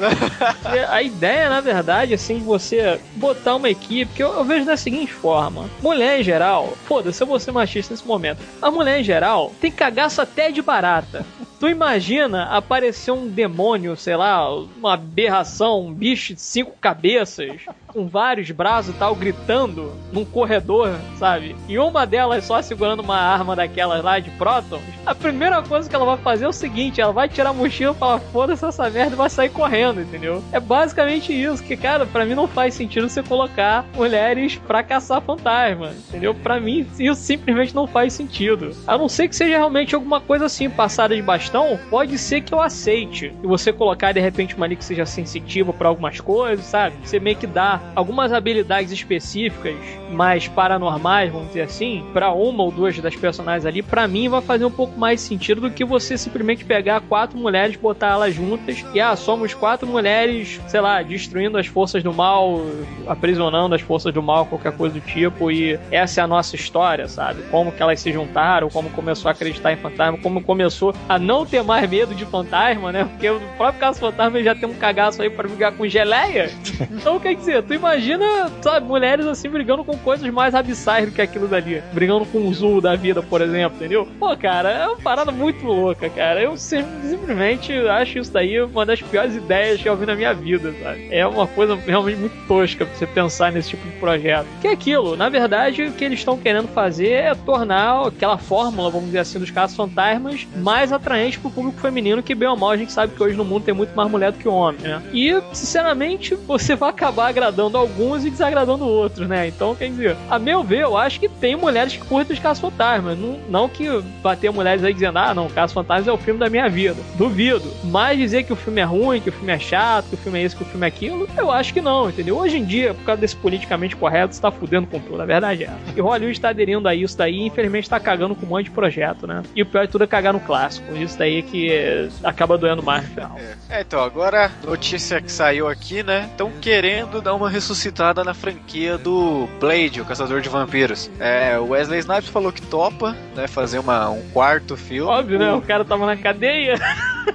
[0.88, 4.76] a ideia, na verdade, assim, de você botar uma equipe, que eu, eu vejo da
[4.76, 8.38] seguinte forma: mulher em geral, foda-se, eu vou ser machista nesse momento.
[8.60, 11.24] A mulher em geral tem cagaço até de barata.
[11.58, 17.62] Tu imagina aparecer um demônio, sei lá, uma aberração, um bicho de cinco cabeças,
[17.94, 21.54] com vários braços e tal, gritando num corredor, sabe?
[21.68, 24.82] E uma delas só segurando uma arma daquelas lá de prótons.
[25.06, 27.92] A primeira coisa que ela vai fazer é o seguinte: ela vai tirar a mochila
[27.92, 30.42] e falar, foda-se essa merda e vai sair correndo, entendeu?
[30.50, 35.22] É basicamente isso, que, cara, para mim não faz sentido você colocar mulheres pra caçar
[35.22, 36.34] fantasma, entendeu?
[36.34, 38.72] Para mim isso simplesmente não faz sentido.
[38.86, 42.52] A não ser que seja realmente alguma coisa assim, passada de bastão, pode ser que
[42.52, 43.32] eu aceite.
[43.42, 46.96] E você colocar de repente uma ali que seja sensitiva para algumas coisas, sabe?
[47.04, 49.74] Você meio que dá algumas habilidades específicas,
[50.10, 54.40] mais paranormais, vamos dizer assim, para uma ou duas das personagens ali, para mim vai
[54.40, 58.84] fazer um pouco mais sentido do que você simplesmente pegar quatro mulheres, botar elas juntas
[58.94, 62.60] e ah, somos quatro mulheres, sei lá, destruindo as forças do mal,
[63.06, 67.08] aprisionando as forças do mal, qualquer coisa do tipo, e essa é a nossa história,
[67.08, 67.42] sabe?
[67.50, 71.44] Como que elas se juntaram, como começou a acreditar em fantasma, como começou a não
[71.44, 73.04] ter mais medo de fantasma, né?
[73.04, 76.50] Porque o próprio caso fantasma já tem um cagaço aí para brigar com geleia.
[76.94, 81.22] Então, quer dizer, tu imagina, sabe, mulheres assim brigando com coisas mais abissais do que
[81.22, 81.82] aquilo dali.
[81.92, 84.08] Brigando com o Zul da vida, por exemplo, entendeu?
[84.18, 86.40] Pô, cara, é uma parada muito louca, cara.
[86.40, 90.74] Eu simplesmente acho isso daí uma das piores ideias que eu vi na minha vida,
[90.82, 91.08] sabe?
[91.10, 94.46] É uma coisa realmente muito tosca pra você pensar nesse tipo de projeto.
[94.60, 98.90] Que é aquilo, na verdade, o que eles estão querendo fazer é tornar aquela fórmula,
[98.90, 102.70] vamos dizer assim, dos casos fantasmas mais atraente pro público feminino, que bem ou mal
[102.70, 105.02] a gente sabe que hoje no mundo tem muito mais mulher do que homem, né?
[105.12, 109.48] E, sinceramente, você vai acabar agradando alguns e desagradando outros, né?
[109.48, 112.60] Então, quer dizer, a meu ver, eu acho que tem mulheres que curtem os casos
[112.60, 113.18] fantasmas.
[113.18, 113.88] Não, não que
[114.22, 117.00] bater mulheres aí dizendo, ah, não, Caso Fantasmas é o filme da minha vida.
[117.16, 117.72] Duvido.
[117.84, 120.40] Mas dizer que o filme é ruim, que o filme é chato, que o filme
[120.40, 122.36] é isso, que o filme é aquilo, eu acho que não, entendeu?
[122.36, 125.22] Hoje em dia, por causa desse politicamente correto, você tá fudendo com tudo.
[125.22, 125.70] A verdade é.
[125.96, 128.70] E Hollywood tá aderindo a isso daí e infelizmente tá cagando com um monte de
[128.70, 129.42] projeto, né?
[129.54, 130.94] E o pior de tudo é cagar no clássico.
[130.96, 133.36] Isso daí que acaba doendo mais no final.
[133.68, 136.28] É, então, agora, notícia que saiu aqui, né?
[136.30, 141.08] Estão querendo dar uma ressuscitada na franquia do Blade, o Caçador de Vampiros.
[141.20, 143.46] É, o Wesley Snipes falou que topa, né?
[143.46, 145.08] Fazer uma, um quarto filme.
[145.08, 145.52] Óbvio, né?
[145.52, 146.74] O cara tava na cadeia.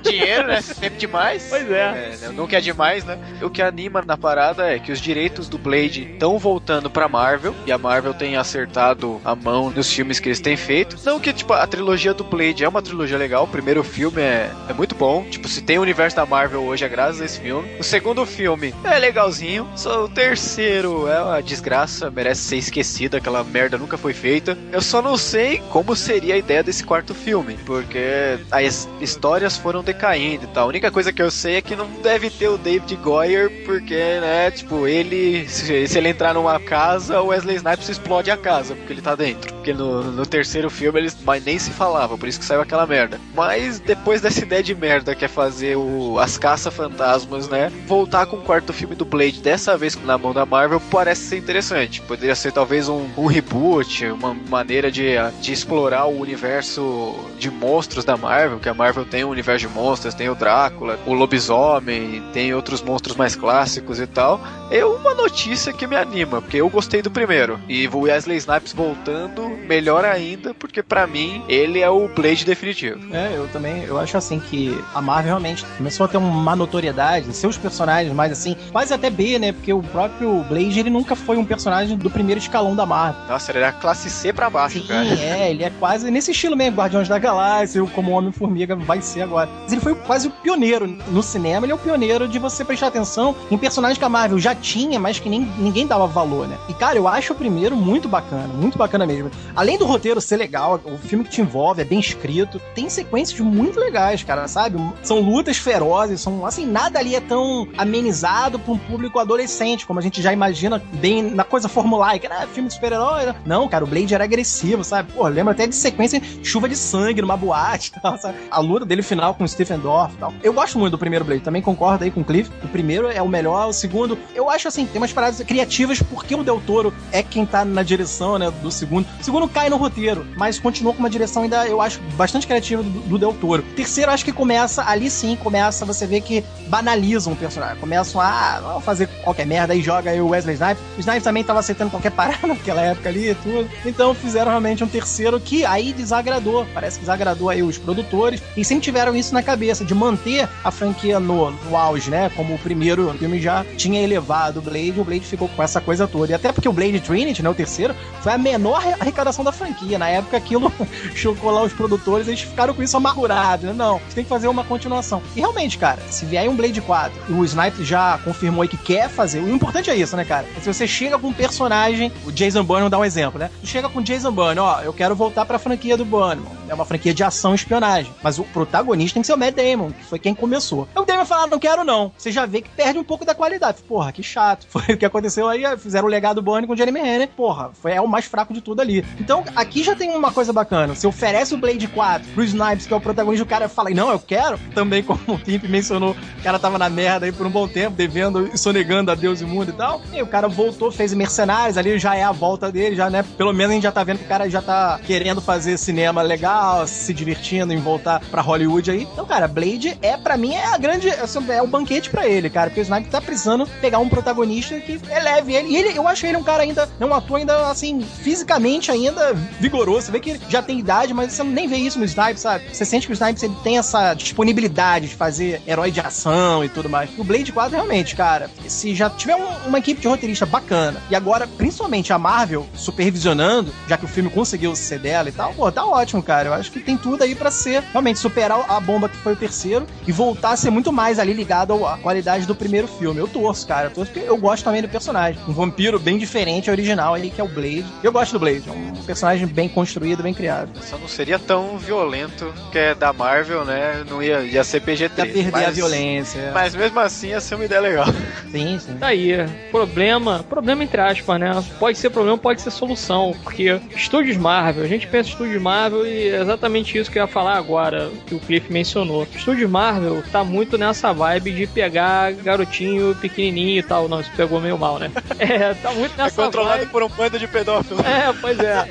[0.03, 0.62] Dinheiro, né?
[0.62, 1.47] Sempre demais.
[1.49, 2.17] Pois é.
[2.23, 3.17] é nunca é demais, né?
[3.41, 7.55] O que anima na parada é que os direitos do Blade estão voltando pra Marvel.
[7.65, 10.97] E a Marvel tem acertado a mão nos filmes que eles têm feito.
[11.05, 13.45] Não que, tipo, a trilogia do Blade é uma trilogia legal.
[13.45, 15.23] O primeiro filme é, é muito bom.
[15.23, 17.67] Tipo, se tem o universo da Marvel hoje é graças a esse filme.
[17.79, 19.67] O segundo filme é legalzinho.
[19.75, 22.09] Só o terceiro é uma desgraça.
[22.09, 23.17] Merece ser esquecido.
[23.17, 24.57] Aquela merda nunca foi feita.
[24.71, 27.57] Eu só não sei como seria a ideia desse quarto filme.
[27.65, 30.65] Porque as histórias foram decaindo e tal.
[30.65, 33.95] A única coisa que eu sei é que não deve ter o David Goyer, porque,
[33.95, 35.47] né, tipo, ele.
[35.47, 39.15] Se, se ele entrar numa casa, o Wesley Snipes explode a casa, porque ele tá
[39.15, 39.53] dentro.
[39.53, 42.85] Porque no, no terceiro filme eles mas nem se falava, por isso que saiu aquela
[42.85, 43.19] merda.
[43.35, 47.71] Mas depois dessa ideia de merda que é fazer o, as caça-fantasmas, né?
[47.85, 51.38] Voltar com o quarto filme do Blade, dessa vez na mão da Marvel, parece ser
[51.38, 52.02] interessante.
[52.02, 58.06] Poderia ser talvez um, um reboot, uma maneira de, de explorar o universo de monstros
[58.06, 62.23] da Marvel, que a Marvel tem um universo de monstros, tem o Drácula, o lobisomem,
[62.34, 64.39] tem outros monstros mais clássicos e tal.
[64.71, 67.60] É uma notícia que me anima, porque eu gostei do primeiro.
[67.67, 72.99] E o Wesley Snipes voltando, melhor ainda, porque para mim ele é o Blade definitivo.
[73.13, 77.34] É, eu também, eu acho assim que a Marvel realmente começou a ter uma notoriedade,
[77.34, 79.52] seus personagens mais assim, quase até B, né?
[79.52, 83.21] Porque próprio Blade ele nunca foi um personagem do primeiro escalão da Marvel.
[83.27, 85.05] Nossa, ele era classe C pra baixo, Sim, cara.
[85.05, 89.49] é, ele é quase nesse estilo mesmo, Guardiões da Galáxia, como Homem-Formiga vai ser agora.
[89.69, 93.35] ele foi quase o pioneiro no cinema, ele é o pioneiro de você prestar atenção
[93.51, 96.57] em personagens que a Marvel já tinha, mas que nem, ninguém dava valor, né?
[96.67, 99.31] E, cara, eu acho o primeiro muito bacana, muito bacana mesmo.
[99.55, 103.39] Além do roteiro ser legal, o filme que te envolve é bem escrito, tem sequências
[103.39, 104.77] muito legais, cara, sabe?
[105.03, 109.99] São lutas ferozes, são, assim, nada ali é tão amenizado pra um público adolescente, como
[109.99, 112.47] a gente já imagina bem na coisa formulaica, né?
[112.53, 113.25] Filme de super-herói.
[113.25, 113.36] Né?
[113.45, 115.12] Não, cara, o Blade era agressivo, sabe?
[115.13, 118.38] Pô, lembra até de sequência chuva de sangue numa boate tal, sabe?
[118.49, 120.34] A luta dele final com o Stephen Dorff tal.
[120.43, 122.49] Eu gosto muito do primeiro Blade, também concordo aí com o Cliff.
[122.63, 126.36] O primeiro é o melhor, o segundo, eu acho assim, tem umas paradas criativas porque
[126.36, 129.08] o Del Toro é quem tá na direção, né, do segundo.
[129.19, 132.82] O segundo cai no roteiro, mas continua com uma direção ainda, eu acho, bastante criativa
[132.84, 133.63] do, do Del Toro.
[133.63, 137.77] O terceiro, acho que começa, ali sim, começa, você vê que banalizam o personagem.
[137.77, 140.83] Começam a, vamos fazer qualquer merda, aí joga aí o Wesley Snipes.
[140.97, 143.69] O Snipes também tava aceitando qualquer parada naquela época ali e tudo.
[143.85, 146.65] Então fizeram realmente um terceiro que aí desagradou.
[146.73, 148.41] Parece que desagradou aí os produtores.
[148.55, 152.29] E sempre tiveram isso na cabeça, de manter a franquia no, no auge, né?
[152.35, 156.07] Como o primeiro filme já tinha elevado o Blade, o Blade ficou com essa coisa
[156.07, 156.31] toda.
[156.31, 157.49] E até porque o Blade Trinity, né?
[157.49, 159.97] O terceiro, foi a menor arrecadação da franquia.
[159.97, 160.71] Na época aquilo
[161.15, 163.73] chocou lá os produtores, eles ficaram com isso amargurados, né?
[163.73, 165.21] Não, tem que fazer uma continuação.
[165.35, 169.09] E realmente, cara, se vier um Blade 4, o Snipe já confirmou aí que quer
[169.09, 169.39] fazer.
[169.49, 170.45] O importante é isso, né, cara?
[170.62, 173.49] Se você chega com um personagem, o Jason Bourne dá um exemplo, né?
[173.62, 176.43] Você chega com o Jason Bourne, ó, eu quero voltar pra franquia do Bourne.
[176.69, 178.13] É uma franquia de ação e espionagem.
[178.21, 180.88] Mas o protagonista tem que ser o Matt Damon, que foi quem começou.
[180.91, 182.12] Então o Damon fala, ah, não quero não.
[182.17, 183.82] Você já vê que perde um pouco da qualidade.
[183.82, 184.67] Porra, que chato.
[184.69, 187.27] Foi o que aconteceu aí, fizeram o legado Bourne com o Jeremy Renner.
[187.29, 189.03] Porra, foi é o mais fraco de tudo ali.
[189.19, 190.95] Então aqui já tem uma coisa bacana.
[190.95, 194.12] Você oferece o Blade 4 pro Snipes, que é o protagonista, o cara fala, não,
[194.12, 194.58] eu quero.
[194.73, 197.95] Também, como o Timp mencionou, o cara tava na merda aí por um bom tempo,
[197.95, 200.01] devendo e sonegando a Deus e mundo e tal.
[200.13, 203.23] E o cara voltou, fez Mercenários, ali já é a volta dele, já, né?
[203.38, 206.21] Pelo menos a gente já tá vendo que o cara já tá querendo fazer cinema
[206.21, 209.07] legal, se divertindo em voltar pra Hollywood aí.
[209.11, 211.09] Então, cara, Blade é, para mim, é a grande.
[211.09, 212.69] Assim, é o banquete para ele, cara.
[212.69, 215.69] Porque o Sniper tá precisando pegar um protagonista que eleve ele.
[215.69, 219.33] E ele, eu acho ele um cara ainda, é um ator ainda, assim, fisicamente ainda
[219.59, 220.07] vigoroso.
[220.07, 222.65] Você vê que ele já tem idade, mas você nem vê isso no Sniper, sabe?
[222.71, 226.69] Você sente que o Sniper ele tem essa disponibilidade de fazer herói de ação e
[226.69, 227.09] tudo mais.
[227.17, 231.15] O Blade 4, realmente, cara, se já tiver um, uma equipe de roteirista bacana, e
[231.15, 235.71] agora, principalmente a Marvel supervisionando, já que o filme conseguiu ser dela e tal, pô,
[235.71, 236.48] tá ótimo, cara.
[236.49, 239.35] Eu acho que tem tudo aí para ser realmente superar a bomba que foi o
[239.35, 243.19] terceiro e voltar a ser muito mais ali ligado à qualidade do primeiro filme.
[243.19, 243.88] Eu torço, cara.
[243.88, 245.39] Eu torço porque eu gosto também do personagem.
[245.47, 247.85] Um vampiro bem diferente, original aí, que é o Blade.
[248.03, 248.63] Eu gosto do Blade.
[248.67, 250.71] É um personagem bem construído, bem criado.
[250.81, 254.03] Só não seria tão violento que é da Marvel, né?
[254.09, 255.17] Não ia, ia ser PG-13.
[255.17, 256.51] Ia perder mas, a violência.
[256.53, 258.07] Mas mesmo assim ia ser uma ideia legal.
[258.51, 258.93] Sim, sim.
[258.97, 259.33] Tá aí.
[259.69, 261.63] Problema, problema entre aspas, né?
[261.79, 263.35] Pode ser problema, pode ser solução.
[263.43, 267.23] Porque estúdios Marvel, a gente pensa em estúdios Marvel e é exatamente isso que eu
[267.23, 269.28] ia falar agora, que o Cliff mencionou.
[269.36, 274.08] Estúdios Marvel tá muito nessa vibe de pegar garotinho pequenininho e tal.
[274.08, 275.12] Não, isso pegou meio mal, né?
[275.39, 276.91] É, tá muito é nessa É controlado vibe...
[276.91, 278.06] por um bando de pedófilos.
[278.06, 278.88] É, pois é.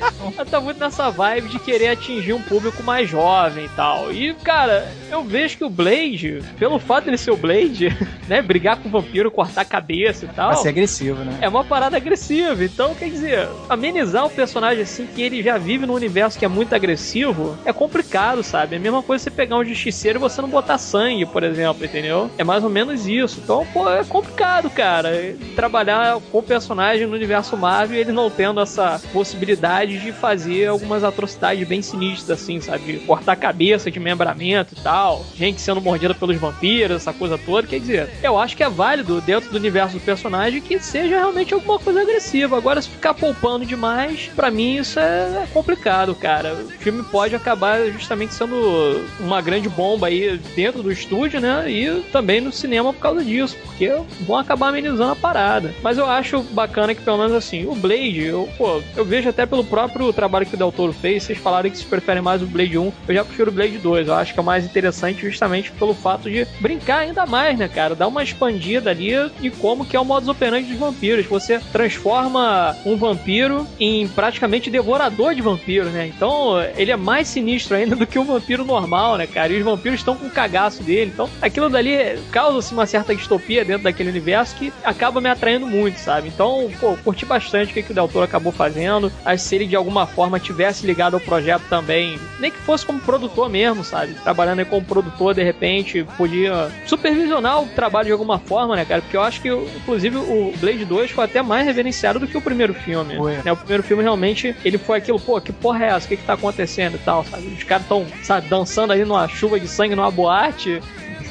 [0.49, 4.11] tá muito nessa vibe de querer atingir um público mais jovem e tal.
[4.11, 7.95] E, cara, eu vejo que o Blade, pelo fato de ele ser o Blade,
[8.27, 10.53] né, brigar com o vampiro, cortar a cabeça e tal.
[10.53, 11.37] Vai ser agressivo, né?
[11.39, 12.63] É uma parada agressiva.
[12.63, 16.47] Então, quer dizer, amenizar um personagem assim que ele já vive num universo que é
[16.47, 17.28] muito agressivo
[17.65, 18.75] é complicado, sabe?
[18.75, 21.85] É a mesma coisa você pegar um justiceiro e você não botar sangue, por exemplo,
[21.85, 22.29] entendeu?
[22.37, 23.39] É mais ou menos isso.
[23.43, 25.35] Então, pô, é complicado, cara.
[25.55, 31.03] Trabalhar com o personagem no universo Marvel ele não tendo essa possibilidade de fazer algumas
[31.03, 32.99] atrocidades bem sinistras, assim, sabe?
[32.99, 35.25] Cortar cabeça de membramento e tal.
[35.35, 37.67] Gente sendo mordida pelos vampiros, essa coisa toda.
[37.67, 41.53] Quer dizer, eu acho que é válido dentro do universo do personagem que seja realmente
[41.53, 42.57] alguma coisa agressiva.
[42.57, 46.53] Agora, se ficar poupando demais, para mim isso é complicado, cara.
[46.53, 51.69] O filme pode acabar justamente sendo uma grande bomba aí dentro do estúdio, né?
[51.69, 55.73] E também no cinema por causa disso, porque vão acabar amenizando a parada.
[55.81, 59.45] Mas eu acho bacana que, pelo menos assim, o Blade, eu, pô, eu vejo até
[59.45, 62.47] pelo próprio trabalho que o Del Toro fez, vocês falaram que vocês preferem mais o
[62.47, 64.07] Blade 1, eu já prefiro o Blade 2.
[64.07, 67.95] Eu acho que é mais interessante justamente pelo fato de brincar ainda mais, né, cara?
[67.95, 71.25] Dar uma expandida ali e como que é o modus operandi dos vampiros.
[71.25, 76.07] Você transforma um vampiro em praticamente devorador de vampiros, né?
[76.07, 79.51] Então, ele é mais sinistro ainda do que um vampiro normal, né, cara?
[79.53, 81.11] E os vampiros estão com o cagaço dele.
[81.13, 85.99] Então, aquilo dali causa-se uma certa distopia dentro daquele universo que acaba me atraindo muito,
[85.99, 86.29] sabe?
[86.29, 89.11] Então, pô, curti bastante o que, que o Del Toro acabou fazendo.
[89.25, 92.57] Acho que se ele de alguma alguma forma tivesse ligado ao projeto também, nem que
[92.59, 94.13] fosse como produtor mesmo, sabe?
[94.23, 99.01] Trabalhando aí como produtor, de repente, podia supervisionar o trabalho de alguma forma, né, cara?
[99.01, 102.41] Porque eu acho que, inclusive, o Blade 2 foi até mais reverenciado do que o
[102.41, 103.15] primeiro filme.
[103.43, 103.51] Né?
[103.51, 106.05] O primeiro filme realmente, ele foi aquilo, pô, que porra é essa?
[106.05, 107.47] O que que tá acontecendo e tal, sabe?
[107.47, 110.81] Os caras tão, sabe, dançando aí numa chuva de sangue numa boate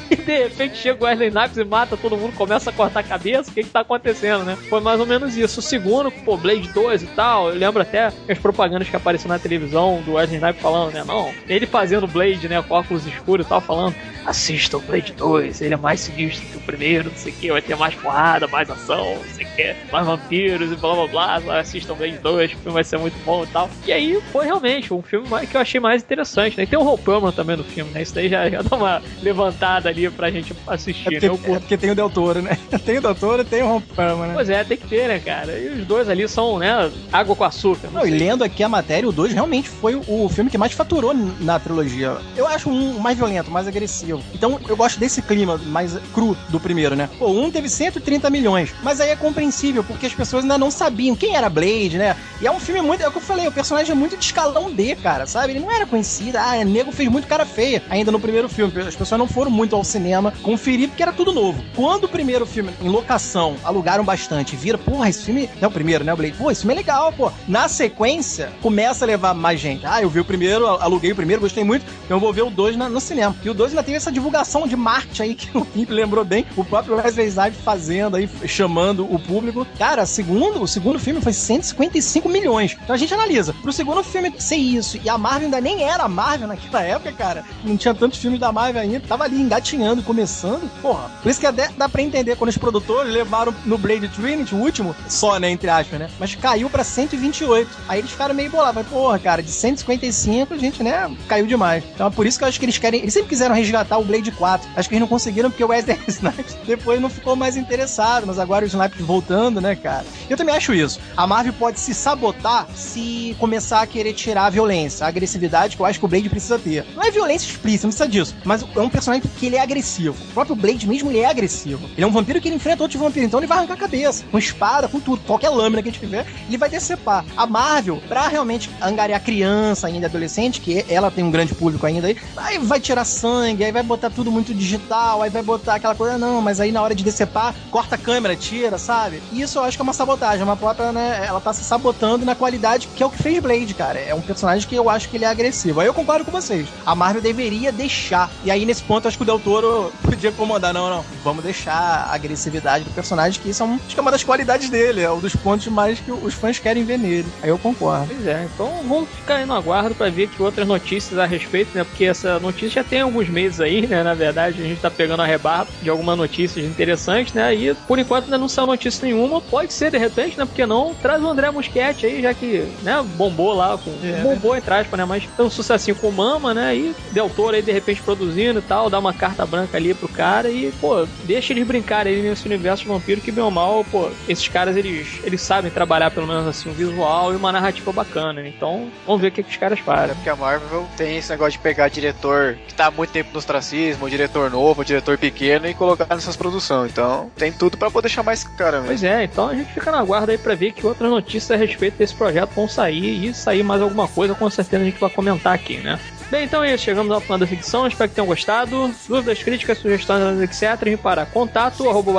[0.09, 3.03] e de repente chega o Wesley Snipes e mata todo mundo, começa a cortar a
[3.03, 4.57] cabeça, o que que tá acontecendo, né?
[4.69, 5.59] Foi mais ou menos isso.
[5.59, 9.39] O segundo, pô, Blade 2 e tal, eu lembro até as propagandas que apareciam na
[9.39, 11.03] televisão do Wesley Snipes falando, né?
[11.05, 13.95] Não, ele fazendo Blade, né, com óculos escuros e tal, falando,
[14.25, 17.51] assista o Blade 2, ele é mais sinistro que o primeiro, não sei o que,
[17.51, 21.39] vai ter mais porrada, mais ação, não sei o que, mais vampiros e blá blá
[21.39, 23.69] blá, assistam Blade 2, o filme vai ser muito bom e tal.
[23.85, 26.63] E aí foi realmente um filme que eu achei mais interessante, né?
[26.63, 28.01] E tem o Perlman também no filme, né?
[28.01, 31.55] Isso daí já, já dá uma levantada ali pra gente assistir, é porque, né?
[31.55, 32.57] é porque tem o Del Toro, né?
[32.85, 34.33] Tem o Del Toro e tem o Ron Perlman, né?
[34.33, 35.57] Pois é, tem que ter, né, cara?
[35.57, 37.89] E os dois ali são, né, água com açúcar.
[37.91, 41.13] Não, e lendo aqui a matéria, o 2 realmente foi o filme que mais faturou
[41.13, 42.17] na trilogia.
[42.35, 44.23] Eu acho um mais violento, mais agressivo.
[44.33, 47.09] Então eu gosto desse clima mais cru do primeiro, né?
[47.19, 51.15] Pô, um teve 130 milhões, mas aí é compreensível, porque as pessoas ainda não sabiam
[51.15, 52.15] quem era Blade, né?
[52.41, 54.23] E é um filme muito, é o que eu falei, o personagem é muito de
[54.23, 55.53] escalão D, cara, sabe?
[55.53, 58.73] Ele não era conhecido, ah, nego fez muito cara feia ainda no primeiro filme.
[58.81, 61.63] As pessoas não foram muito ao cinema conferir porque era tudo novo.
[61.75, 65.49] Quando o primeiro filme, em locação, alugaram bastante, vira, porra, esse filme.
[65.61, 66.13] É o primeiro, né?
[66.13, 67.31] O Blade, pô, esse filme é legal, pô.
[67.47, 69.85] Na sequência, começa a levar mais gente.
[69.85, 72.49] Ah, eu vi o primeiro, aluguei o primeiro, gostei muito, então eu vou ver o
[72.49, 73.35] 2 no cinema.
[73.43, 76.45] E o 2 ainda teve essa divulgação de marketing aí que o Pimp lembrou bem,
[76.55, 79.65] o próprio Wesley Snipes fazendo aí, chamando o público.
[79.77, 82.77] Cara, segundo, o segundo filme foi 155 milhões.
[82.81, 83.53] Então a gente analisa.
[83.61, 87.45] Pro segundo filme ser isso, e a Marvel ainda nem era Marvel naquela época, cara,
[87.63, 90.69] não tinha tantos filmes da Marvel ainda, tava ali engatinhando, começando.
[90.81, 94.53] Porra, por isso que até dá pra entender quando os produtores levaram no Blade Trinity,
[94.55, 96.09] o último, só, né, entre aspas, né?
[96.19, 97.69] Mas caiu pra 128.
[97.87, 98.85] Aí eles ficaram meio bolados.
[98.87, 101.83] Porra, cara, de 155 a gente, né, caiu demais.
[101.93, 103.01] Então é por isso que eu acho que eles querem.
[103.01, 104.69] Eles sempre quiseram resgatar o Blade 4.
[104.75, 108.27] Acho que eles não conseguiram porque o Wesley Snipes depois não ficou mais interessado.
[108.27, 110.05] Mas agora o Snipes voltando, né, cara?
[110.29, 110.99] Eu também acho isso.
[111.15, 115.81] A Marvel pode se sabotar se começar a querer tirar a violência, a agressividade que
[115.81, 116.85] eu acho que o Blade precisa ter.
[116.95, 118.35] Não é violência explícita, não precisa disso.
[118.43, 120.17] Mas é um personagem que ele é agressivo.
[120.29, 121.89] O próprio Blade mesmo, ele é agressivo.
[121.95, 123.27] Ele é um vampiro que ele enfrenta outros vampiros.
[123.27, 124.25] Então ele vai arrancar a cabeça.
[124.31, 125.21] Com espada, com tudo.
[125.25, 127.25] Qualquer lâmina que a gente tiver, ele vai decepar.
[127.37, 132.07] A Marvel, pra realmente angariar criança ainda, adolescente, que ela tem um grande público ainda
[132.07, 135.95] aí, aí vai tirar sangue, aí vai botar tudo muito digital, aí vai botar aquela
[135.95, 139.21] coisa, não, mas aí na hora de decepar, corta a câmera, tira, sabe?
[139.31, 140.43] E isso eu acho que é uma sabotagem.
[140.43, 141.23] Uma própria, né?
[141.25, 143.99] Ela tá se sabotando na qualidade que é o que fez Blade, cara.
[143.99, 145.79] É um personagem que eu acho que ele é agressivo.
[145.79, 146.67] Aí eu concordo com vocês.
[146.85, 148.29] A Marvel deveria deixar.
[148.43, 149.58] E aí, nesse ponto, acho que o Del Toro
[150.01, 150.73] podia comandar.
[150.73, 151.05] Não, não.
[151.23, 154.23] Vamos deixar a agressividade do personagem, que isso é, um, acho que é uma das
[154.23, 155.01] qualidades dele.
[155.01, 157.27] É um dos pontos mais que os fãs querem ver nele.
[157.41, 158.07] Aí eu concordo.
[158.07, 161.75] Pois é, então vamos ficar aí no aguardo pra ver que outras notícias a respeito,
[161.75, 161.83] né?
[161.83, 164.03] Porque essa notícia já tem alguns meses aí, né?
[164.03, 167.53] Na verdade, a gente tá pegando a rebarra de alguma notícia interessante, né?
[167.53, 169.41] E por enquanto ainda não saiu notícia nenhuma.
[169.41, 170.45] Pode ser, de repente, né?
[170.45, 170.93] Porque não?
[170.95, 173.03] Traz o André Muschietti aí, já que, né?
[173.15, 173.91] Bombou lá com.
[174.03, 174.21] É.
[174.21, 175.05] Bombou, entre aspas, né?
[175.05, 176.75] Mas tem um sucessinho com o Mama, né?
[176.75, 180.07] E Del Toro aí, de repente, produzindo e tal, dá uma carta branca ali pro
[180.07, 183.83] cara e, pô, deixa eles brincarem aí nesse universo de vampiro que, bem ou mal,
[183.85, 187.91] pô, esses caras, eles, eles sabem trabalhar pelo menos assim um visual e uma narrativa
[187.91, 188.41] bacana.
[188.41, 188.49] Né?
[188.55, 190.11] Então, vamos ver o que, que os caras fazem.
[190.11, 193.29] É porque a Marvel tem esse negócio de pegar diretor que tá há muito tempo
[193.31, 196.91] no ostracismo, um diretor novo, um diretor pequeno e colocar nessas produções.
[196.91, 198.87] Então, tem tudo para poder chamar esse cara mesmo.
[198.87, 201.55] Pois é, então a gente fica na guarda aí pra ver que outras notícias a
[201.55, 205.09] respeito desse projeto vão sair e sair mais alguma coisa, com certeza a gente vai
[205.09, 205.99] comentar aqui, né?
[206.29, 206.83] Bem, então é isso.
[206.83, 207.87] Chegamos ao final da ficção.
[207.87, 208.93] Espero que tenham gostado.
[209.07, 210.87] Dúvidas, críticas, sugestões, etc.
[210.87, 212.11] E para contato, arroba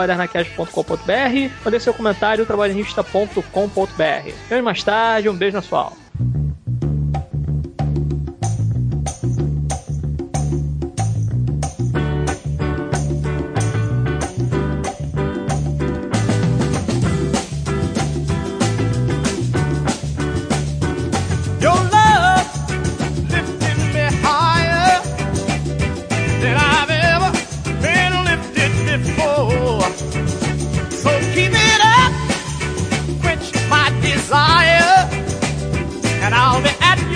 [1.80, 4.32] seu comentário, trabalhista.com.br.
[4.48, 5.28] Vemos mais tarde.
[5.28, 5.99] Um beijo na sua alma.
[36.30, 37.09] and I'll be at